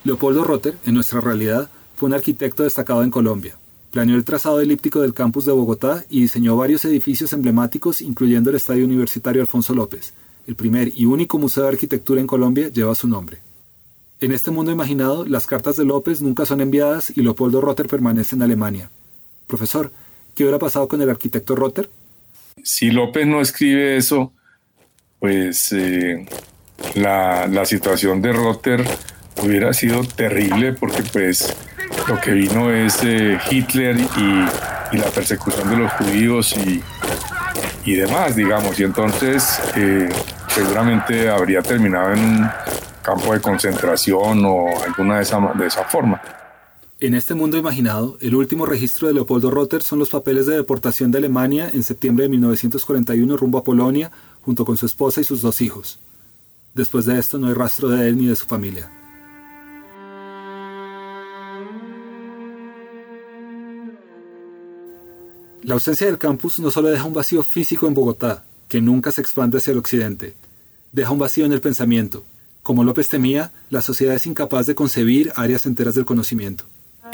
Leopoldo 0.07 0.45
Rotter, 0.45 0.77
en 0.85 0.93
nuestra 0.93 1.19
realidad, 1.19 1.69
fue 1.97 2.07
un 2.07 2.13
arquitecto 2.13 2.63
destacado 2.63 3.03
en 3.03 3.11
Colombia. 3.11 3.57
Planeó 3.91 4.15
el 4.15 4.23
trazado 4.23 4.61
elíptico 4.61 5.01
del 5.01 5.13
campus 5.13 5.43
de 5.43 5.51
Bogotá 5.51 6.05
y 6.09 6.21
diseñó 6.21 6.55
varios 6.55 6.85
edificios 6.85 7.33
emblemáticos, 7.33 8.01
incluyendo 8.01 8.49
el 8.49 8.55
Estadio 8.55 8.85
Universitario 8.85 9.41
Alfonso 9.41 9.75
López. 9.75 10.13
El 10.47 10.55
primer 10.55 10.91
y 10.95 11.05
único 11.05 11.37
museo 11.37 11.63
de 11.63 11.69
arquitectura 11.69 12.21
en 12.21 12.27
Colombia 12.27 12.69
lleva 12.69 12.95
su 12.95 13.07
nombre. 13.07 13.39
En 14.19 14.31
este 14.31 14.49
mundo 14.49 14.71
imaginado, 14.71 15.25
las 15.25 15.45
cartas 15.45 15.75
de 15.75 15.85
López 15.85 16.21
nunca 16.21 16.45
son 16.45 16.61
enviadas 16.61 17.11
y 17.15 17.21
Leopoldo 17.21 17.61
Rotter 17.61 17.87
permanece 17.87 18.35
en 18.35 18.41
Alemania. 18.41 18.89
Profesor, 19.45 19.91
¿qué 20.33 20.43
hubiera 20.43 20.57
pasado 20.57 20.87
con 20.87 21.01
el 21.01 21.09
arquitecto 21.09 21.55
Rotter? 21.55 21.89
Si 22.63 22.89
López 22.89 23.27
no 23.27 23.41
escribe 23.41 23.97
eso, 23.97 24.31
pues 25.19 25.71
eh, 25.73 26.25
la, 26.95 27.65
situación 27.65 28.21
de 28.21 28.33
Rotter 28.33 28.83
hubiera 29.43 29.73
sido 29.73 30.03
terrible 30.03 30.73
porque 30.73 31.03
pues 31.03 31.55
lo 32.07 32.19
que 32.19 32.31
vino 32.31 32.71
es 32.71 32.99
eh, 33.03 33.37
Hitler 33.51 33.97
y, 33.99 34.97
la 34.97 35.09
persecución 35.13 35.69
de 35.69 35.77
los 35.77 35.91
judíos 35.93 36.55
y, 37.85 37.93
demás, 37.93 38.35
digamos. 38.35 38.79
Y 38.79 38.83
entonces 38.83 39.59
eh, 39.75 40.09
seguramente 40.57 41.29
habría 41.29 41.61
terminado 41.61 42.13
en 42.13 42.19
un 42.19 42.49
campo 43.03 43.31
de 43.31 43.39
concentración 43.39 44.43
o 44.43 44.65
alguna 44.83 45.17
de 45.17 45.21
esa, 45.21 45.39
de 45.53 45.67
esa 45.67 45.83
forma. 45.83 46.19
En 46.99 47.13
este 47.13 47.35
mundo 47.35 47.57
imaginado, 47.57 48.17
el 48.21 48.33
último 48.33 48.65
registro 48.65 49.07
de 49.07 49.13
Leopoldo 49.13 49.51
Rotter 49.51 49.83
son 49.83 49.99
los 49.99 50.09
papeles 50.09 50.47
de 50.47 50.55
deportación 50.55 51.11
de 51.11 51.19
Alemania 51.19 51.69
en 51.71 51.83
septiembre 51.83 52.23
de 52.23 52.29
1941 52.29 53.37
rumbo 53.37 53.59
a 53.59 53.63
Polonia, 53.63 54.11
junto 54.41 54.65
con 54.65 54.77
su 54.77 54.87
esposa 54.87 55.21
y 55.21 55.25
sus 55.25 55.41
dos 55.41 55.61
hijos. 55.61 55.99
Después 56.73 57.05
de 57.05 57.19
esto 57.19 57.37
no 57.37 57.47
hay 57.47 57.53
rastro 57.53 57.89
de 57.89 58.07
él 58.07 58.17
ni 58.17 58.25
de 58.25 58.35
su 58.35 58.47
familia. 58.47 58.89
La 65.61 65.75
ausencia 65.75 66.07
del 66.07 66.17
campus 66.17 66.59
no 66.59 66.71
solo 66.71 66.87
deja 66.87 67.03
un 67.03 67.13
vacío 67.13 67.43
físico 67.43 67.85
en 67.87 67.93
Bogotá, 67.93 68.43
que 68.67 68.81
nunca 68.81 69.11
se 69.11 69.21
expande 69.21 69.59
hacia 69.59 69.71
el 69.71 69.77
occidente, 69.77 70.33
deja 70.91 71.11
un 71.11 71.19
vacío 71.19 71.45
en 71.45 71.53
el 71.53 71.61
pensamiento, 71.61 72.23
como 72.67 72.83
López 72.83 73.07
temía, 73.07 73.51
la 73.69 73.81
sociedad 73.81 74.13
es 74.13 74.25
incapaz 74.25 74.65
de 74.65 74.75
concebir 74.75 75.31
áreas 75.37 75.65
enteras 75.65 75.95
del 75.95 76.03
conocimiento. 76.03 76.65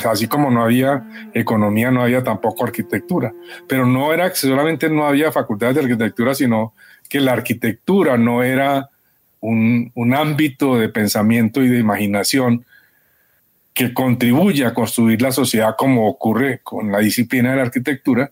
Así 0.03 0.27
como 0.27 0.49
no 0.49 0.63
había 0.63 1.29
economía, 1.35 1.91
no 1.91 2.01
había 2.01 2.23
tampoco 2.23 2.63
arquitectura. 2.63 3.33
Pero 3.67 3.85
no 3.85 4.11
era 4.11 4.27
que 4.31 4.35
solamente 4.35 4.89
no 4.89 5.05
había 5.05 5.31
facultades 5.31 5.75
de 5.75 5.81
arquitectura, 5.81 6.33
sino 6.33 6.73
que 7.07 7.19
la 7.19 7.33
arquitectura 7.33 8.17
no 8.17 8.41
era 8.41 8.89
un, 9.41 9.91
un 9.93 10.15
ámbito 10.15 10.75
de 10.75 10.89
pensamiento 10.89 11.61
y 11.61 11.67
de 11.67 11.77
imaginación 11.77 12.65
que 13.75 13.93
contribuye 13.93 14.65
a 14.65 14.73
construir 14.73 15.21
la 15.21 15.31
sociedad 15.31 15.75
como 15.77 16.09
ocurre 16.09 16.61
con 16.63 16.91
la 16.91 16.97
disciplina 16.97 17.51
de 17.51 17.57
la 17.57 17.61
arquitectura. 17.61 18.31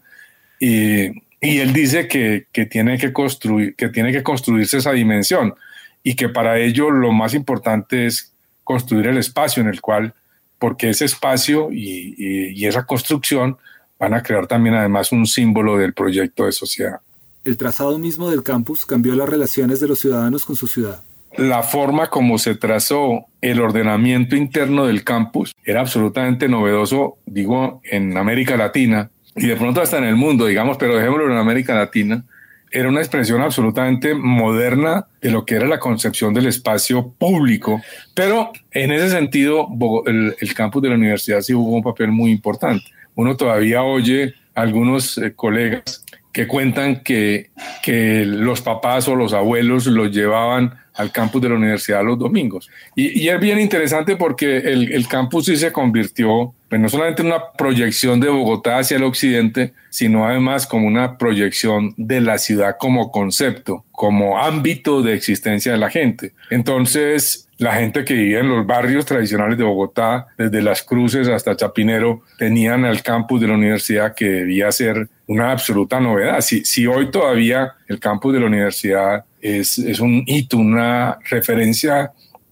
Y, 0.59 1.11
y 1.41 1.57
él 1.57 1.73
dice 1.73 2.07
que, 2.07 2.45
que, 2.51 2.67
tiene 2.67 2.99
que, 2.99 3.11
construir, 3.11 3.75
que 3.75 3.89
tiene 3.89 4.11
que 4.11 4.21
construirse 4.21 4.77
esa 4.77 4.91
dimensión 4.91 5.55
y 6.03 6.15
que 6.15 6.29
para 6.29 6.59
ello 6.59 6.91
lo 6.91 7.11
más 7.11 7.33
importante 7.33 8.05
es 8.05 8.31
construir 8.63 9.07
el 9.07 9.17
espacio 9.17 9.61
en 9.61 9.69
el 9.69 9.81
cual, 9.81 10.13
porque 10.59 10.89
ese 10.89 11.05
espacio 11.05 11.69
y, 11.71 12.65
esa 12.65 12.85
construcción 12.85 13.57
van 13.99 14.13
a 14.13 14.21
crear 14.21 14.47
también 14.47 14.75
además 14.75 15.11
un 15.11 15.25
símbolo 15.25 15.77
del 15.77 15.93
proyecto 15.93 16.45
de 16.45 16.51
sociedad. 16.51 17.01
El 17.43 17.57
trazado 17.57 17.97
mismo 17.97 18.29
del 18.29 18.43
campus 18.43 18.85
cambió 18.85 19.15
las 19.15 19.27
relaciones 19.27 19.79
de 19.79 19.87
los 19.87 19.99
ciudadanos 19.99 20.45
con 20.45 20.55
su 20.55 20.67
ciudad. 20.67 21.03
La 21.37 21.63
forma 21.63 22.09
como 22.09 22.37
se 22.37 22.55
trazó 22.55 23.25
el 23.41 23.61
ordenamiento 23.61 24.35
interno 24.35 24.85
del 24.85 25.03
campus 25.03 25.55
era 25.63 25.81
absolutamente 25.81 26.47
novedoso, 26.47 27.17
digo, 27.25 27.81
en 27.83 28.15
América 28.17 28.57
Latina 28.57 29.09
y 29.35 29.47
de 29.47 29.55
pronto 29.55 29.81
hasta 29.81 29.97
en 29.97 30.05
el 30.05 30.15
mundo, 30.15 30.45
digamos, 30.45 30.77
pero 30.77 30.95
dejémoslo 30.95 31.31
en 31.31 31.37
América 31.37 31.73
Latina, 31.75 32.23
era 32.71 32.87
una 32.87 33.01
expresión 33.01 33.41
absolutamente 33.41 34.13
moderna 34.13 35.05
de 35.21 35.29
lo 35.29 35.45
que 35.45 35.55
era 35.55 35.67
la 35.67 35.79
concepción 35.79 36.33
del 36.33 36.47
espacio 36.47 37.13
público, 37.17 37.81
pero 38.15 38.51
en 38.71 38.91
ese 38.91 39.09
sentido 39.09 39.67
el, 40.05 40.53
campus 40.55 40.81
de 40.81 40.89
la 40.89 40.95
universidad 40.95 41.41
sí 41.41 41.53
jugó 41.53 41.75
un 41.75 41.83
papel 41.83 42.11
muy 42.11 42.31
importante. 42.31 42.85
Uno 43.15 43.35
todavía 43.35 43.83
oye 43.83 44.35
algunos 44.55 45.17
eh, 45.17 45.33
colegas 45.35 46.05
que 46.31 46.47
cuentan 46.47 47.01
que, 47.03 47.49
que 47.83 48.23
los 48.25 48.61
papás 48.61 49.07
o 49.09 49.15
los 49.15 49.33
abuelos 49.33 49.85
los 49.87 50.11
llevaban 50.11 50.75
al 51.01 51.11
campus 51.11 51.41
de 51.41 51.49
la 51.49 51.55
universidad 51.55 52.03
los 52.03 52.17
domingos. 52.17 52.69
Y, 52.95 53.27
es 53.27 53.39
bien 53.39 53.59
interesante 53.59 54.15
porque 54.15 54.57
el, 54.57 55.07
campus 55.07 55.45
sí 55.45 55.57
se 55.57 55.71
convirtió, 55.71 56.53
pues 56.69 56.79
no 56.79 56.89
solamente 56.89 57.21
en 57.21 57.27
una 57.27 57.51
proyección 57.57 58.19
de 58.19 58.29
Bogotá 58.29 58.77
hacia 58.77 58.97
el 58.97 59.03
occidente, 59.03 59.73
sino 59.89 60.25
además 60.25 60.67
como 60.67 60.87
una 60.87 61.17
proyección 61.17 61.93
de 61.97 62.21
la 62.21 62.37
ciudad 62.37 62.75
como 62.79 63.11
concepto, 63.11 63.83
como 63.91 64.37
ámbito 64.39 65.01
de 65.01 65.15
existencia 65.15 65.71
de 65.71 65.77
la 65.77 65.89
gente. 65.89 66.33
Entonces, 66.49 67.49
la 67.57 67.73
gente 67.73 68.05
que 68.05 68.13
vivía 68.13 68.39
en 68.39 68.49
los 68.49 68.65
barrios 68.65 69.05
tradicionales 69.05 69.57
de 69.57 69.63
Bogotá, 69.63 70.27
desde 70.37 70.61
Las 70.61 70.81
Cruces 70.81 71.27
hasta 71.27 71.55
Chapinero, 71.55 72.21
tenían 72.37 72.85
el 72.85 73.03
campus 73.03 73.41
de 73.41 73.47
la 73.47 73.53
universidad 73.53 74.15
que 74.15 74.25
debía 74.25 74.71
ser 74.71 75.09
una 75.27 75.51
absoluta 75.51 75.99
novedad. 75.99 76.41
Si, 76.41 76.65
si 76.65 76.87
hoy 76.87 77.11
todavía 77.11 77.73
el 77.87 77.99
campus 77.99 78.33
de 78.33 78.39
la 78.39 78.47
universidad 78.47 79.25
es, 79.41 79.77
es 79.77 79.99
un 79.99 80.23
hito, 80.27 80.57
una 80.57 81.17
referencia 81.29 82.11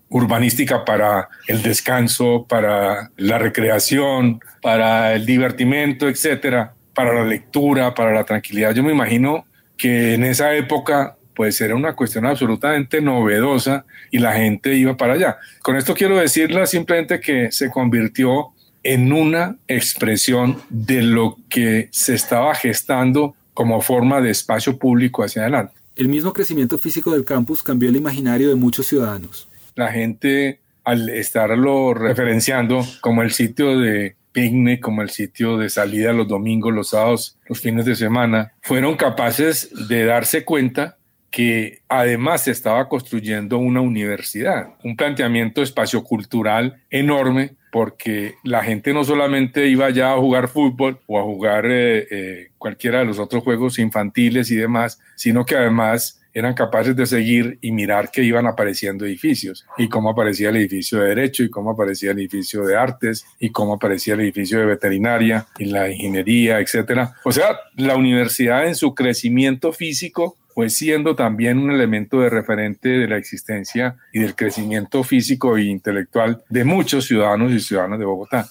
urbanística 0.09 0.83
para 0.83 1.29
el 1.47 1.61
descanso, 1.61 2.45
para 2.49 3.11
la 3.17 3.37
recreación, 3.37 4.39
para 4.61 5.13
el 5.13 5.25
divertimento, 5.25 6.09
etcétera, 6.09 6.73
para 6.93 7.13
la 7.13 7.25
lectura, 7.25 7.93
para 7.93 8.13
la 8.13 8.23
tranquilidad. 8.23 8.73
Yo 8.73 8.83
me 8.83 8.91
imagino 8.91 9.45
que 9.77 10.15
en 10.15 10.23
esa 10.23 10.53
época 10.55 11.15
pues 11.35 11.61
era 11.61 11.73
una 11.73 11.95
cuestión 11.95 12.25
absolutamente 12.25 12.99
novedosa 12.99 13.85
y 14.11 14.19
la 14.19 14.33
gente 14.33 14.75
iba 14.75 14.97
para 14.97 15.13
allá. 15.13 15.37
Con 15.61 15.77
esto 15.77 15.93
quiero 15.93 16.17
decirle 16.17 16.67
simplemente 16.67 17.21
que 17.21 17.49
se 17.51 17.69
convirtió 17.69 18.49
en 18.83 19.13
una 19.13 19.55
expresión 19.67 20.61
de 20.69 21.01
lo 21.01 21.37
que 21.47 21.87
se 21.91 22.15
estaba 22.15 22.53
gestando 22.55 23.35
como 23.53 23.79
forma 23.79 24.19
de 24.19 24.31
espacio 24.31 24.77
público 24.77 25.23
hacia 25.23 25.43
adelante. 25.43 25.78
El 25.99 26.07
mismo 26.07 26.31
crecimiento 26.31 26.77
físico 26.77 27.11
del 27.11 27.25
campus 27.25 27.61
cambió 27.61 27.89
el 27.89 27.97
imaginario 27.97 28.47
de 28.47 28.55
muchos 28.55 28.87
ciudadanos. 28.87 29.49
La 29.75 29.91
gente, 29.91 30.61
al 30.85 31.09
estarlo 31.09 31.93
referenciando 31.93 32.85
como 33.01 33.21
el 33.21 33.31
sitio 33.31 33.77
de 33.77 34.15
picnic, 34.31 34.79
como 34.79 35.01
el 35.01 35.09
sitio 35.09 35.57
de 35.57 35.69
salida 35.69 36.13
los 36.13 36.29
domingos, 36.29 36.73
los 36.73 36.91
sábados, 36.91 37.37
los 37.49 37.59
fines 37.59 37.83
de 37.83 37.97
semana, 37.97 38.53
fueron 38.61 38.95
capaces 38.95 39.71
de 39.89 40.05
darse 40.05 40.45
cuenta 40.45 40.95
que 41.31 41.81
además 41.89 42.45
se 42.45 42.51
estaba 42.51 42.87
construyendo 42.87 43.57
una 43.57 43.81
universidad, 43.81 44.75
un 44.85 44.95
planteamiento 44.95 45.61
espaciocultural 45.61 46.81
enorme, 46.89 47.57
porque 47.71 48.35
la 48.43 48.63
gente 48.63 48.93
no 48.93 49.03
solamente 49.03 49.67
iba 49.67 49.89
ya 49.89 50.13
a 50.13 50.17
jugar 50.17 50.47
fútbol 50.47 50.99
o 51.07 51.19
a 51.19 51.23
jugar 51.23 51.65
eh, 51.67 52.07
eh, 52.09 52.51
cualquiera 52.57 52.99
de 52.99 53.05
los 53.05 53.19
otros 53.19 53.43
juegos 53.43 53.79
infantiles 53.79 54.51
y 54.51 54.55
demás, 54.55 54.99
sino 55.15 55.45
que 55.45 55.55
además 55.55 56.19
eran 56.33 56.53
capaces 56.53 56.95
de 56.95 57.05
seguir 57.05 57.57
y 57.61 57.71
mirar 57.71 58.11
que 58.11 58.23
iban 58.23 58.45
apareciendo 58.45 59.05
edificios 59.05 59.65
y 59.77 59.89
cómo 59.89 60.11
aparecía 60.11 60.49
el 60.49 60.57
edificio 60.57 60.99
de 60.99 61.09
derecho 61.09 61.43
y 61.43 61.49
cómo 61.49 61.71
aparecía 61.71 62.11
el 62.11 62.19
edificio 62.19 62.63
de 62.63 62.77
artes 62.77 63.25
y 63.39 63.49
cómo 63.49 63.73
aparecía 63.73 64.13
el 64.13 64.21
edificio 64.21 64.59
de 64.59 64.65
veterinaria 64.65 65.47
y 65.57 65.65
la 65.65 65.89
ingeniería, 65.89 66.59
etcétera. 66.59 67.15
O 67.23 67.31
sea, 67.31 67.57
la 67.75 67.95
universidad 67.95 68.67
en 68.67 68.75
su 68.75 68.93
crecimiento 68.93 69.73
físico 69.73 70.37
fue 70.59 70.69
siendo 70.69 71.15
también 71.15 71.57
un 71.57 71.71
elemento 71.71 72.19
de 72.19 72.29
referente 72.29 72.89
de 72.89 73.07
la 73.07 73.15
existencia 73.15 73.95
y 74.11 74.19
del 74.19 74.35
crecimiento 74.35 75.05
físico 75.05 75.55
e 75.55 75.63
intelectual 75.63 76.43
de 76.49 76.65
muchos 76.65 77.05
ciudadanos 77.05 77.53
y 77.53 77.61
ciudadanas 77.61 77.97
de 77.97 78.03
Bogotá. 78.03 78.49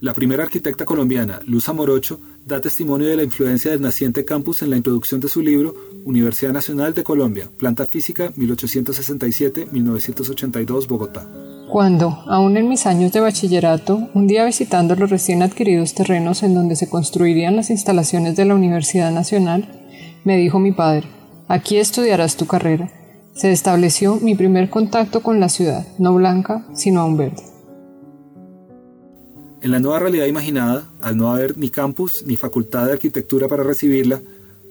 La 0.00 0.14
primera 0.14 0.44
arquitecta 0.44 0.86
colombiana, 0.86 1.38
Luz 1.44 1.68
Amorocho, 1.68 2.18
da 2.46 2.62
testimonio 2.62 3.08
de 3.08 3.16
la 3.16 3.24
influencia 3.24 3.72
del 3.72 3.82
naciente 3.82 4.24
campus 4.24 4.62
en 4.62 4.70
la 4.70 4.78
introducción 4.78 5.20
de 5.20 5.28
su 5.28 5.42
libro 5.42 5.74
Universidad 6.06 6.54
Nacional 6.54 6.94
de 6.94 7.04
Colombia, 7.04 7.50
Planta 7.58 7.84
Física 7.84 8.32
1867-1982, 8.32 10.88
Bogotá. 10.88 11.28
Cuando, 11.68 12.22
aún 12.26 12.56
en 12.56 12.70
mis 12.70 12.86
años 12.86 13.12
de 13.12 13.20
bachillerato, 13.20 14.08
un 14.14 14.26
día 14.26 14.46
visitando 14.46 14.96
los 14.96 15.10
recién 15.10 15.42
adquiridos 15.42 15.94
terrenos 15.94 16.42
en 16.42 16.54
donde 16.54 16.74
se 16.74 16.88
construirían 16.88 17.54
las 17.54 17.68
instalaciones 17.68 18.34
de 18.36 18.46
la 18.46 18.54
Universidad 18.54 19.10
Nacional, 19.10 19.83
me 20.24 20.36
dijo 20.38 20.58
mi 20.58 20.72
padre, 20.72 21.06
aquí 21.48 21.76
estudiarás 21.76 22.36
tu 22.36 22.46
carrera. 22.46 22.90
Se 23.34 23.52
estableció 23.52 24.16
mi 24.16 24.34
primer 24.34 24.70
contacto 24.70 25.22
con 25.22 25.40
la 25.40 25.48
ciudad, 25.48 25.86
no 25.98 26.14
blanca, 26.14 26.64
sino 26.74 27.00
aún 27.00 27.16
verde. 27.16 27.42
En 29.60 29.70
la 29.70 29.80
nueva 29.80 29.98
realidad 29.98 30.26
imaginada, 30.26 30.90
al 31.00 31.16
no 31.16 31.32
haber 31.32 31.56
ni 31.56 31.70
campus 31.70 32.24
ni 32.26 32.36
facultad 32.36 32.86
de 32.86 32.92
arquitectura 32.92 33.48
para 33.48 33.62
recibirla, 33.62 34.20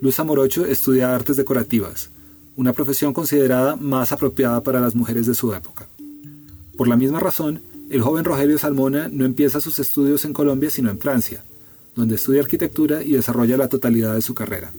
Luz 0.02 0.20
Amorocho 0.20 0.66
estudia 0.66 1.16
artes 1.16 1.36
decorativas, 1.36 2.10
una 2.56 2.74
profesión 2.74 3.14
considerada 3.14 3.76
más 3.76 4.12
apropiada 4.12 4.62
para 4.62 4.80
las 4.80 4.96
mujeres 4.96 5.26
de 5.26 5.36
su 5.36 5.54
época. 5.54 5.88
Por 6.78 6.88
la 6.88 6.96
misma 6.96 7.20
razón, 7.20 7.62
el 7.90 8.02
joven 8.02 8.26
Rogelio 8.26 8.58
Salmona 8.58 9.08
no 9.08 9.26
empieza 9.26 9.62
sus 9.62 9.80
estudios 9.80 10.26
en 10.26 10.34
Colombia 10.34 10.70
sino 10.70 10.90
en 10.90 11.00
Francia, 11.00 11.44
donde 11.96 12.16
estudia 12.16 12.42
arquitectura 12.42 13.04
y 13.04 13.12
desarrolla 13.12 13.58
la 13.58 13.70
totalidad 13.70 14.16
de 14.16 14.22
su 14.22 14.34
carrera. 14.34 14.72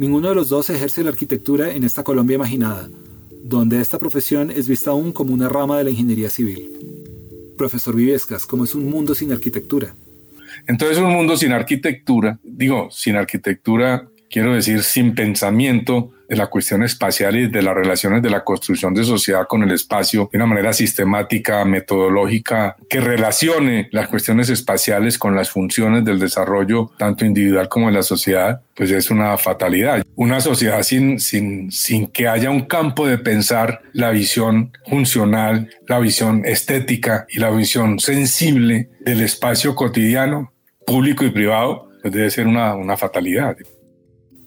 Ninguno 0.00 0.30
de 0.30 0.34
los 0.34 0.48
dos 0.48 0.70
ejerce 0.70 1.04
la 1.04 1.10
arquitectura 1.10 1.74
en 1.74 1.84
esta 1.84 2.02
Colombia 2.02 2.36
imaginada, 2.36 2.88
donde 3.44 3.82
esta 3.82 3.98
profesión 3.98 4.50
es 4.50 4.66
vista 4.66 4.92
aún 4.92 5.12
como 5.12 5.34
una 5.34 5.50
rama 5.50 5.76
de 5.76 5.84
la 5.84 5.90
ingeniería 5.90 6.30
civil. 6.30 6.70
Profesor 7.58 7.94
Viviescas, 7.94 8.46
¿cómo 8.46 8.64
es 8.64 8.74
un 8.74 8.88
mundo 8.88 9.14
sin 9.14 9.30
arquitectura? 9.30 9.94
Entonces 10.66 10.96
un 10.96 11.12
mundo 11.12 11.36
sin 11.36 11.52
arquitectura, 11.52 12.38
digo, 12.42 12.88
sin 12.90 13.16
arquitectura 13.16 14.08
quiero 14.30 14.54
decir 14.54 14.82
sin 14.82 15.14
pensamiento 15.14 16.12
de 16.28 16.36
la 16.36 16.46
cuestión 16.46 16.84
espacial 16.84 17.36
y 17.36 17.48
de 17.48 17.60
las 17.60 17.74
relaciones 17.74 18.22
de 18.22 18.30
la 18.30 18.44
construcción 18.44 18.94
de 18.94 19.02
sociedad 19.02 19.46
con 19.48 19.64
el 19.64 19.72
espacio 19.72 20.28
de 20.30 20.38
una 20.38 20.46
manera 20.46 20.72
sistemática, 20.72 21.64
metodológica, 21.64 22.76
que 22.88 23.00
relacione 23.00 23.88
las 23.90 24.06
cuestiones 24.06 24.48
espaciales 24.48 25.18
con 25.18 25.34
las 25.34 25.50
funciones 25.50 26.04
del 26.04 26.20
desarrollo 26.20 26.92
tanto 26.96 27.24
individual 27.24 27.68
como 27.68 27.88
de 27.88 27.94
la 27.94 28.04
sociedad, 28.04 28.62
pues 28.76 28.92
es 28.92 29.10
una 29.10 29.36
fatalidad. 29.38 30.04
Una 30.14 30.40
sociedad 30.40 30.84
sin, 30.84 31.18
sin, 31.18 31.72
sin 31.72 32.06
que 32.06 32.28
haya 32.28 32.50
un 32.50 32.66
campo 32.66 33.08
de 33.08 33.18
pensar 33.18 33.82
la 33.92 34.10
visión 34.10 34.70
funcional, 34.88 35.68
la 35.88 35.98
visión 35.98 36.42
estética 36.44 37.26
y 37.28 37.40
la 37.40 37.50
visión 37.50 37.98
sensible 37.98 38.88
del 39.00 39.22
espacio 39.22 39.74
cotidiano, 39.74 40.52
público 40.86 41.24
y 41.24 41.30
privado, 41.30 41.90
pues 42.02 42.14
debe 42.14 42.30
ser 42.30 42.46
una, 42.46 42.76
una 42.76 42.96
fatalidad. 42.96 43.56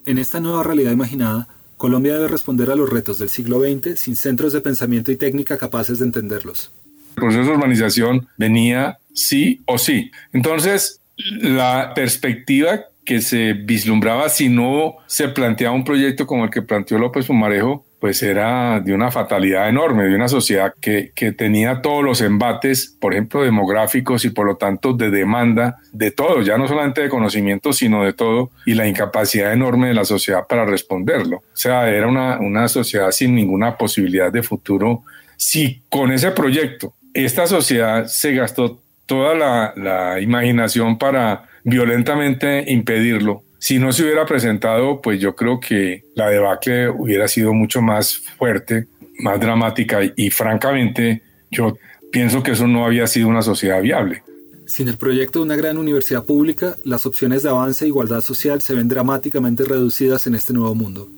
En 0.06 0.18
esta 0.18 0.40
nueva 0.40 0.62
realidad 0.62 0.92
imaginada, 0.92 1.48
Colombia 1.76 2.14
debe 2.14 2.28
responder 2.28 2.70
a 2.70 2.76
los 2.76 2.90
retos 2.90 3.18
del 3.18 3.28
siglo 3.28 3.60
XX 3.60 3.98
sin 3.98 4.16
centros 4.16 4.52
de 4.52 4.60
pensamiento 4.60 5.10
y 5.10 5.16
técnica 5.16 5.58
capaces 5.58 5.98
de 5.98 6.04
entenderlos. 6.04 6.72
El 7.10 7.22
proceso 7.22 7.44
de 7.44 7.56
urbanización 7.56 8.28
venía 8.36 8.98
sí 9.12 9.62
o 9.66 9.78
sí. 9.78 10.10
Entonces, 10.32 11.00
la 11.16 11.92
perspectiva 11.94 12.86
que 13.04 13.20
se 13.20 13.52
vislumbraba 13.52 14.28
si 14.28 14.48
no 14.48 14.96
se 15.06 15.28
planteaba 15.28 15.74
un 15.74 15.84
proyecto 15.84 16.26
como 16.26 16.44
el 16.44 16.50
que 16.50 16.62
planteó 16.62 16.98
López 16.98 17.26
Fumarejo 17.26 17.84
pues 17.98 18.22
era 18.22 18.80
de 18.80 18.92
una 18.92 19.10
fatalidad 19.10 19.68
enorme, 19.68 20.04
de 20.04 20.14
una 20.14 20.28
sociedad 20.28 20.74
que, 20.80 21.12
que, 21.14 21.32
tenía 21.32 21.80
todos 21.80 22.04
los 22.04 22.20
embates, 22.20 22.96
por 23.00 23.14
ejemplo, 23.14 23.42
demográficos 23.42 24.24
y 24.24 24.30
por 24.30 24.46
lo 24.46 24.56
tanto 24.56 24.92
de 24.92 25.10
demanda 25.10 25.76
de 25.92 26.10
todo, 26.10 26.42
ya 26.42 26.58
no 26.58 26.68
solamente 26.68 27.00
de 27.00 27.08
conocimiento, 27.08 27.72
sino 27.72 28.04
de 28.04 28.12
todo, 28.12 28.50
y 28.66 28.74
la 28.74 28.86
incapacidad 28.86 29.52
enorme 29.52 29.88
de 29.88 29.94
la 29.94 30.04
sociedad 30.04 30.46
para 30.46 30.66
responderlo. 30.66 31.38
O 31.38 31.56
sea, 31.56 31.88
era 31.88 32.06
una, 32.06 32.38
una 32.40 32.68
sociedad 32.68 33.10
sin 33.10 33.34
ninguna 33.34 33.78
posibilidad 33.78 34.30
de 34.30 34.42
futuro. 34.42 35.02
Si 35.36 35.82
con 35.88 36.12
ese 36.12 36.30
proyecto 36.32 36.92
esta 37.14 37.46
sociedad 37.46 38.06
se 38.06 38.34
gastó 38.34 38.80
toda 39.06 39.34
la, 39.34 39.72
la 39.76 40.20
imaginación 40.20 40.98
para 40.98 41.44
violentamente 41.62 42.64
impedirlo, 42.70 43.43
si 43.64 43.78
no 43.78 43.94
se 43.94 44.02
hubiera 44.02 44.26
presentado, 44.26 45.00
pues 45.00 45.18
yo 45.18 45.34
creo 45.34 45.58
que 45.58 46.04
la 46.14 46.28
debacle 46.28 46.90
hubiera 46.90 47.26
sido 47.28 47.54
mucho 47.54 47.80
más 47.80 48.18
fuerte, 48.36 48.88
más 49.20 49.40
dramática 49.40 50.00
y, 50.14 50.28
francamente 50.28 51.22
yo 51.50 51.78
pienso 52.12 52.42
que 52.42 52.50
eso 52.50 52.66
no 52.66 52.84
había 52.84 53.06
sido 53.06 53.26
una 53.26 53.40
sociedad 53.40 53.80
viable. 53.80 54.22
Sin 54.66 54.88
el 54.88 54.98
proyecto 54.98 55.38
de 55.38 55.46
una 55.46 55.56
gran 55.56 55.78
universidad 55.78 56.26
pública, 56.26 56.76
las 56.84 57.06
opciones 57.06 57.42
de 57.42 57.48
avance 57.48 57.86
e 57.86 57.88
igualdad 57.88 58.20
social 58.20 58.60
se 58.60 58.74
ven 58.74 58.86
dramáticamente 58.86 59.64
reducidas 59.64 60.26
en 60.26 60.34
este 60.34 60.52
nuevo 60.52 60.74
mundo. 60.74 61.08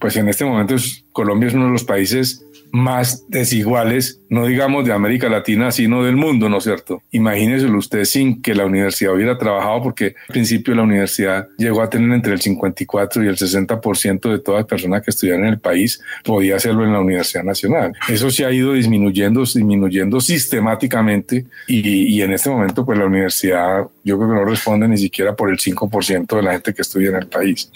Pues 0.00 0.16
en 0.16 0.28
este 0.28 0.44
momento 0.44 0.74
Colombia 1.12 1.50
es 1.50 1.54
uno 1.54 1.66
de 1.66 1.70
los 1.70 1.84
países 1.84 2.44
más 2.72 3.28
desiguales, 3.28 4.20
no 4.30 4.46
digamos 4.46 4.86
de 4.86 4.92
América 4.92 5.28
Latina, 5.28 5.70
sino 5.70 6.02
del 6.02 6.16
mundo, 6.16 6.48
¿no 6.48 6.56
es 6.56 6.64
cierto? 6.64 7.02
Imagínese 7.10 7.66
usted 7.66 8.04
sin 8.04 8.40
que 8.40 8.54
la 8.54 8.64
universidad 8.64 9.14
hubiera 9.14 9.36
trabajado, 9.36 9.82
porque 9.82 10.14
al 10.28 10.32
principio 10.32 10.74
la 10.74 10.82
universidad 10.82 11.48
llegó 11.58 11.82
a 11.82 11.90
tener 11.90 12.10
entre 12.12 12.32
el 12.32 12.40
54 12.40 13.24
y 13.24 13.28
el 13.28 13.36
60% 13.36 14.30
de 14.30 14.38
todas 14.38 14.60
las 14.60 14.66
personas 14.66 15.02
que 15.02 15.10
estudiaran 15.10 15.44
en 15.44 15.52
el 15.52 15.60
país, 15.60 16.00
podía 16.24 16.56
hacerlo 16.56 16.84
en 16.84 16.92
la 16.94 17.00
Universidad 17.00 17.44
Nacional. 17.44 17.92
Eso 18.08 18.30
se 18.30 18.46
ha 18.46 18.50
ido 18.50 18.72
disminuyendo, 18.72 19.42
disminuyendo 19.42 20.20
sistemáticamente 20.20 21.44
y, 21.66 22.06
y 22.06 22.22
en 22.22 22.32
este 22.32 22.48
momento 22.48 22.86
pues 22.86 22.98
la 22.98 23.04
universidad 23.04 23.86
yo 24.04 24.18
creo 24.18 24.30
que 24.30 24.34
no 24.34 24.44
responde 24.44 24.88
ni 24.88 24.98
siquiera 24.98 25.34
por 25.34 25.50
el 25.50 25.58
5% 25.58 26.36
de 26.36 26.42
la 26.42 26.52
gente 26.52 26.74
que 26.74 26.82
estudia 26.82 27.10
en 27.10 27.16
el 27.16 27.26
país. 27.26 27.70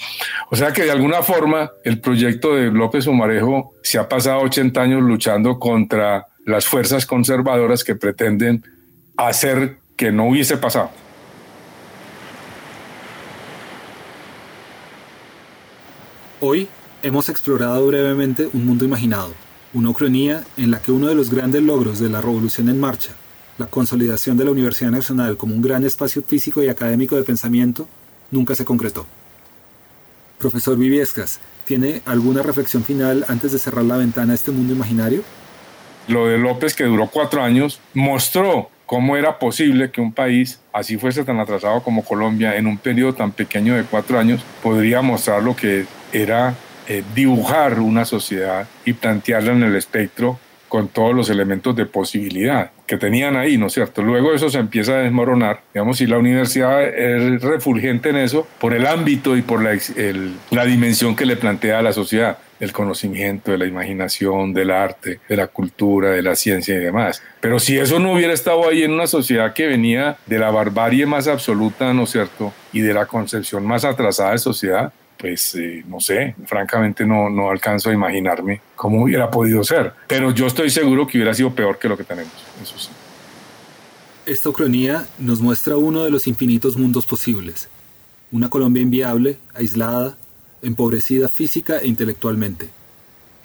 O 0.51 0.57
sea 0.57 0.73
que 0.73 0.83
de 0.83 0.91
alguna 0.91 1.23
forma 1.23 1.71
el 1.85 2.01
proyecto 2.01 2.55
de 2.55 2.71
López 2.71 3.07
Omarejo 3.07 3.75
se 3.83 3.99
ha 3.99 4.09
pasado 4.09 4.41
80 4.41 4.81
años 4.81 5.03
luchando 5.03 5.59
contra 5.59 6.27
las 6.45 6.67
fuerzas 6.67 7.07
conservadoras 7.07 7.85
que 7.85 7.95
pretenden 7.95 8.65
hacer 9.17 9.79
que 9.97 10.13
no 10.13 10.29
hubiese 10.29 10.57
pasado. 10.57 10.91
Hoy 16.41 16.69
hemos 17.03 17.29
explorado 17.29 17.87
brevemente 17.87 18.49
un 18.53 18.67
mundo 18.67 18.85
imaginado, 18.85 19.33
una 19.73 19.89
ucronía 19.89 20.45
en 20.57 20.71
la 20.71 20.81
que 20.81 20.93
uno 20.93 21.09
de 21.09 21.15
los 21.15 21.31
grandes 21.31 21.63
logros 21.63 21.99
de 21.99 22.11
la 22.11 22.21
revolución 22.21 22.69
en 22.69 22.79
marcha, 22.79 23.13
la 23.59 23.67
consolidación 23.67 24.37
de 24.37 24.45
la 24.45 24.51
Universidad 24.51 24.91
Nacional 24.91 25.37
como 25.37 25.55
un 25.55 25.63
gran 25.63 25.85
espacio 25.85 26.23
físico 26.23 26.63
y 26.63 26.69
académico 26.69 27.17
de 27.17 27.23
pensamiento, 27.23 27.89
nunca 28.31 28.55
se 28.55 28.65
concretó. 28.65 29.07
Profesor 30.39 30.77
Viviescas, 30.77 31.41
¿tiene 31.65 32.03
alguna 32.05 32.43
reflexión 32.43 32.85
final 32.85 33.25
antes 33.29 33.53
de 33.53 33.59
cerrar 33.59 33.85
la 33.85 33.97
ventana 33.97 34.33
a 34.33 34.35
este 34.35 34.51
mundo 34.51 34.75
imaginario? 34.75 35.23
Lo 36.09 36.27
de 36.27 36.39
López, 36.39 36.75
que 36.75 36.85
duró 36.85 37.09
cuatro 37.09 37.43
años, 37.43 37.81
mostró 37.95 38.71
cómo 38.85 39.17
era 39.17 39.39
posible 39.39 39.91
que 39.91 40.01
un 40.01 40.13
país 40.13 40.61
así 40.73 40.97
fuese 40.97 41.25
tan 41.25 41.41
atrasado 41.41 41.83
como 41.83 42.05
Colombia 42.05 42.57
en 42.57 42.67
un 42.67 42.79
periodo 42.79 43.15
tan 43.15 43.33
pequeño 43.33 43.75
de 43.75 43.83
cuatro 43.83 44.19
años 44.19 44.45
podría 44.63 45.03
mostrar 45.03 45.43
lo 45.43 45.57
que 45.57 45.87
era 46.13 46.55
eh, 46.87 47.03
dibujar 47.15 47.81
una 47.81 48.05
sociedad 48.05 48.69
y 48.85 48.93
plantearla 48.93 49.53
en 49.53 49.65
el 49.65 49.75
espectro 49.75 50.39
con 50.69 50.89
todos 50.89 51.15
los 51.15 51.31
elementos 51.31 51.77
de 51.77 51.87
posibilidad 51.87 52.71
que 52.87 52.97
tenían 52.97 53.37
ahí, 53.37 53.59
¿no 53.59 53.67
es 53.67 53.73
cierto? 53.73 54.03
Luego 54.03 54.33
eso 54.33 54.49
se 54.49 54.59
empieza 54.59 54.93
a 54.93 54.99
desmoronar, 54.99 55.61
digamos, 55.73 56.01
y 56.01 56.07
la 56.07 56.19
universidad 56.19 56.83
es 56.83 57.41
refulgente 57.43 58.11
en 58.11 58.17
eso 58.17 58.47
por 58.61 58.75
el 58.75 58.87
ámbito 58.87 59.37
y 59.37 59.43
por 59.43 59.63
la, 59.63 60.65
dimensión 60.65 61.17
que 61.17 61.27
le 61.27 61.37
plantea 61.37 61.79
a 61.79 61.83
la 61.83 61.93
sociedad, 61.93 62.39
el 62.59 62.73
conocimiento, 62.73 63.51
de 63.53 63.59
la 63.59 63.67
imaginación, 63.67 64.53
del 64.53 64.71
arte, 64.71 65.21
de 65.29 65.37
la 65.37 65.49
cultura, 65.49 66.11
de 66.11 66.23
la 66.23 66.35
ciencia 66.35 66.75
y 66.75 66.79
demás. 66.79 67.23
Pero 67.41 67.59
si 67.59 67.79
eso 67.79 67.99
no 67.99 68.13
hubiera 68.13 68.33
estado 68.33 68.69
ahí 68.69 68.83
en 68.83 68.93
una 68.93 69.07
sociedad 69.07 69.53
que 69.53 69.67
venía 69.67 70.17
de 70.27 70.39
la 70.39 70.51
barbarie 70.51 71.07
más 71.07 71.29
absoluta, 71.29 71.93
¿no 71.93 72.05
es 72.05 72.11
cierto? 72.11 72.53
Y 72.73 72.81
de 72.81 72.95
la 72.95 73.07
concepción 73.07 73.67
más 73.67 73.85
atrasada 73.85 74.33
de 74.33 74.39
sociedad, 74.39 74.93
pues 75.19 75.55
eh, 75.55 75.85
no 75.87 76.01
sé, 76.01 76.35
francamente 76.45 77.07
no, 77.07 77.31
no 77.31 77.51
alcanzo 77.51 77.91
a 77.91 77.93
imaginarme 77.93 78.61
cómo 78.75 79.03
hubiera 79.03 79.31
podido 79.31 79.65
ser. 79.65 79.93
Pero 80.07 80.31
yo 80.33 80.47
estoy 80.47 80.71
seguro 80.71 81.07
que 81.07 81.19
hubiera 81.19 81.35
sido 81.35 81.55
peor 81.55 81.79
que 81.79 81.89
lo 81.89 81.97
que 81.97 82.05
tenemos, 82.05 82.33
eso 82.63 82.79
sí. 82.79 82.91
Esta 84.27 84.49
ucronía 84.49 85.07
nos 85.19 85.41
muestra 85.41 85.77
uno 85.77 86.03
de 86.05 86.11
los 86.11 86.27
infinitos 86.27 86.77
mundos 86.77 87.07
posibles. 87.07 87.69
Una 88.33 88.51
Colombia 88.51 88.83
inviable, 88.83 89.39
aislada, 89.55 90.17
empobrecida 90.63 91.29
física 91.29 91.79
e 91.79 91.87
intelectualmente. 91.87 92.69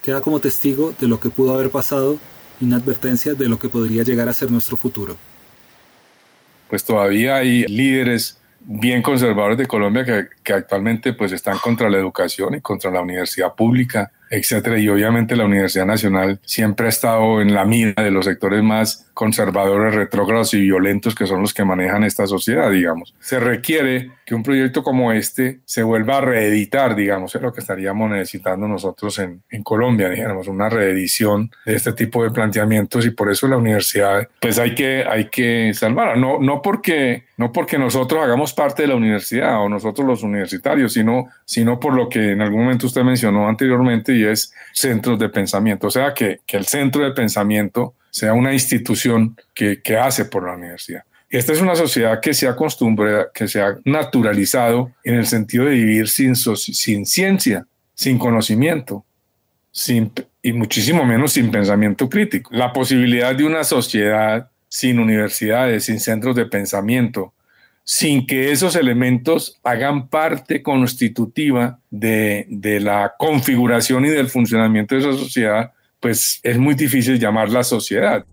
Queda 0.02 0.22
como 0.22 0.40
testigo 0.40 0.96
de 1.00 1.08
lo 1.08 1.20
que 1.20 1.30
pudo 1.30 1.54
haber 1.54 1.70
pasado 1.70 2.18
y 2.60 2.66
una 2.66 2.78
advertencia 2.78 3.36
de 3.36 3.48
lo 3.48 3.60
que 3.60 3.70
podría 3.70 4.02
llegar 4.02 4.28
a 4.28 4.34
ser 4.34 4.50
nuestro 4.50 4.76
futuro. 4.76 5.18
Pues 6.68 6.84
todavía 6.84 7.36
hay 7.36 7.66
líderes 7.68 8.41
bien 8.64 9.02
conservadores 9.02 9.58
de 9.58 9.68
Colombia 9.68 10.06
que, 10.06 10.28
que, 10.44 10.54
actualmente 10.54 11.14
pues 11.14 11.32
están 11.32 11.58
contra 11.58 11.90
la 11.90 11.98
educación 11.98 12.56
y 12.56 12.62
contra 12.62 12.92
la 12.92 13.02
universidad 13.02 13.54
pública, 13.54 14.12
etcétera. 14.30 14.80
Y 14.80 14.88
obviamente 14.90 15.36
la 15.36 15.46
Universidad 15.46 15.86
Nacional 15.86 16.40
siempre 16.44 16.86
ha 16.86 16.90
estado 16.90 17.42
en 17.42 17.54
la 17.54 17.66
mira 17.66 18.02
de 18.02 18.12
los 18.12 18.26
sectores 18.26 18.64
más 18.64 19.11
conservadores, 19.14 19.96
retrógrados 19.96 20.54
y 20.54 20.62
violentos 20.62 21.16
que 21.16 21.28
son 21.28 21.42
los 21.42 21.54
que 21.54 21.66
manejan 21.66 22.04
esta 22.04 22.28
sociedad, 22.28 22.72
digamos. 22.72 23.14
Se 23.20 23.40
requiere 23.40 24.12
que 24.26 24.36
un 24.36 24.44
proyecto 24.44 24.84
como 24.84 25.12
este 25.12 25.60
se 25.66 25.84
vuelva 25.84 26.18
a 26.18 26.22
reeditar, 26.22 26.96
digamos, 26.96 27.36
es 27.36 27.42
lo 27.42 27.52
que 27.52 27.60
estaríamos 27.60 28.10
necesitando 28.10 28.68
nosotros 28.68 29.20
en, 29.20 29.44
en 29.50 29.64
Colombia, 29.64 30.10
digamos, 30.10 30.48
una 30.48 30.70
reedición 30.70 31.52
de 31.66 31.76
este 31.76 31.94
tipo 31.94 32.24
de 32.24 32.32
planteamientos 32.32 33.06
y 33.06 33.12
por 33.12 33.32
eso 33.32 33.48
la 33.48 33.58
universidad, 33.58 34.28
pues 34.40 34.60
hay 34.60 34.76
que, 34.76 35.04
hay 35.08 35.30
que 35.30 35.74
salvarla. 35.74 36.16
No, 36.16 36.40
no, 36.40 36.62
porque, 36.62 37.26
no 37.38 37.52
porque 37.52 37.78
nosotros 37.78 38.24
hagamos 38.24 38.54
parte 38.54 38.84
de 38.84 38.88
la 38.88 38.96
universidad 38.96 39.62
o 39.62 39.70
nosotros 39.70 40.08
los 40.08 40.24
universitarios, 40.24 40.94
sino, 40.94 41.28
sino 41.46 41.80
por 41.80 41.94
lo 41.94 42.10
que 42.10 42.32
en 42.32 42.42
algún 42.42 42.62
momento 42.64 42.88
usted 42.88 43.04
mencionó 43.04 43.48
anteriormente 43.48 44.16
y 44.16 44.24
es 44.24 44.54
centros 44.74 45.20
de 45.20 45.30
pensamiento. 45.30 45.88
O 45.88 45.92
sea, 45.92 46.14
que, 46.14 46.40
que 46.46 46.58
el 46.58 46.66
centro 46.66 47.04
de 47.04 47.12
pensamiento 47.12 47.94
sea 48.12 48.34
una 48.34 48.54
institución 48.54 49.36
que, 49.56 49.82
que 49.82 49.98
hace 49.98 50.26
por 50.26 50.46
la 50.46 50.54
universidad. 50.54 51.04
Esta 51.32 51.54
es 51.54 51.62
una 51.62 51.76
sociedad 51.76 52.20
que 52.20 52.34
se 52.34 52.48
acostumbra, 52.48 53.30
que 53.34 53.48
se 53.48 53.62
ha 53.62 53.78
naturalizado 53.86 54.92
en 55.02 55.16
el 55.16 55.26
sentido 55.26 55.66
de 55.66 55.72
vivir 55.72 56.10
sin, 56.10 56.36
sin 56.36 57.06
ciencia, 57.06 57.66
sin 57.94 58.20
conocimiento, 58.20 59.06
sin, 59.72 60.12
y 60.44 60.52
muchísimo 60.52 61.06
menos 61.06 61.32
sin 61.32 61.50
pensamiento 61.50 62.10
crítico. 62.10 62.54
La 62.54 62.74
posibilidad 62.74 63.34
de 63.34 63.46
una 63.46 63.64
sociedad 63.64 64.50
sin 64.68 65.00
universidades, 65.00 65.86
sin 65.86 66.02
centros 66.02 66.36
de 66.36 66.48
pensamiento, 66.48 67.34
sin 67.86 68.28
que 68.28 68.52
esos 68.52 68.76
elementos 68.76 69.58
hagan 69.64 70.10
parte 70.10 70.62
constitutiva 70.62 71.80
de, 71.90 72.46
de, 72.50 72.82
la 72.82 73.14
configuración 73.18 74.06
y 74.06 74.10
del 74.10 74.28
funcionamiento 74.28 74.96
de 74.96 75.02
esa 75.02 75.14
sociedad, 75.14 75.72
pues 76.02 76.40
es 76.44 76.58
muy 76.58 76.76
difícil 76.76 77.20
llamarla 77.20 77.64
sociedad. 77.64 78.26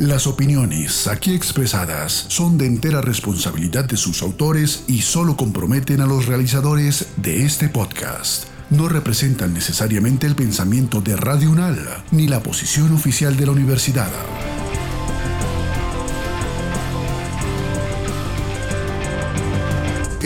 Las 0.00 0.26
opiniones 0.26 1.06
aquí 1.08 1.34
expresadas 1.34 2.12
son 2.28 2.56
de 2.56 2.64
entera 2.64 3.02
responsabilidad 3.02 3.84
de 3.84 3.98
sus 3.98 4.22
autores 4.22 4.84
y 4.88 5.02
solo 5.02 5.36
comprometen 5.36 6.00
a 6.00 6.06
los 6.06 6.24
realizadores 6.24 7.08
de 7.18 7.44
este 7.44 7.68
podcast. 7.68 8.46
No 8.70 8.88
representan 8.88 9.52
necesariamente 9.52 10.26
el 10.26 10.34
pensamiento 10.34 11.02
de 11.02 11.16
Radio 11.16 11.50
UNAL 11.50 12.04
ni 12.12 12.28
la 12.28 12.42
posición 12.42 12.94
oficial 12.94 13.36
de 13.36 13.44
la 13.44 13.52
universidad. 13.52 14.10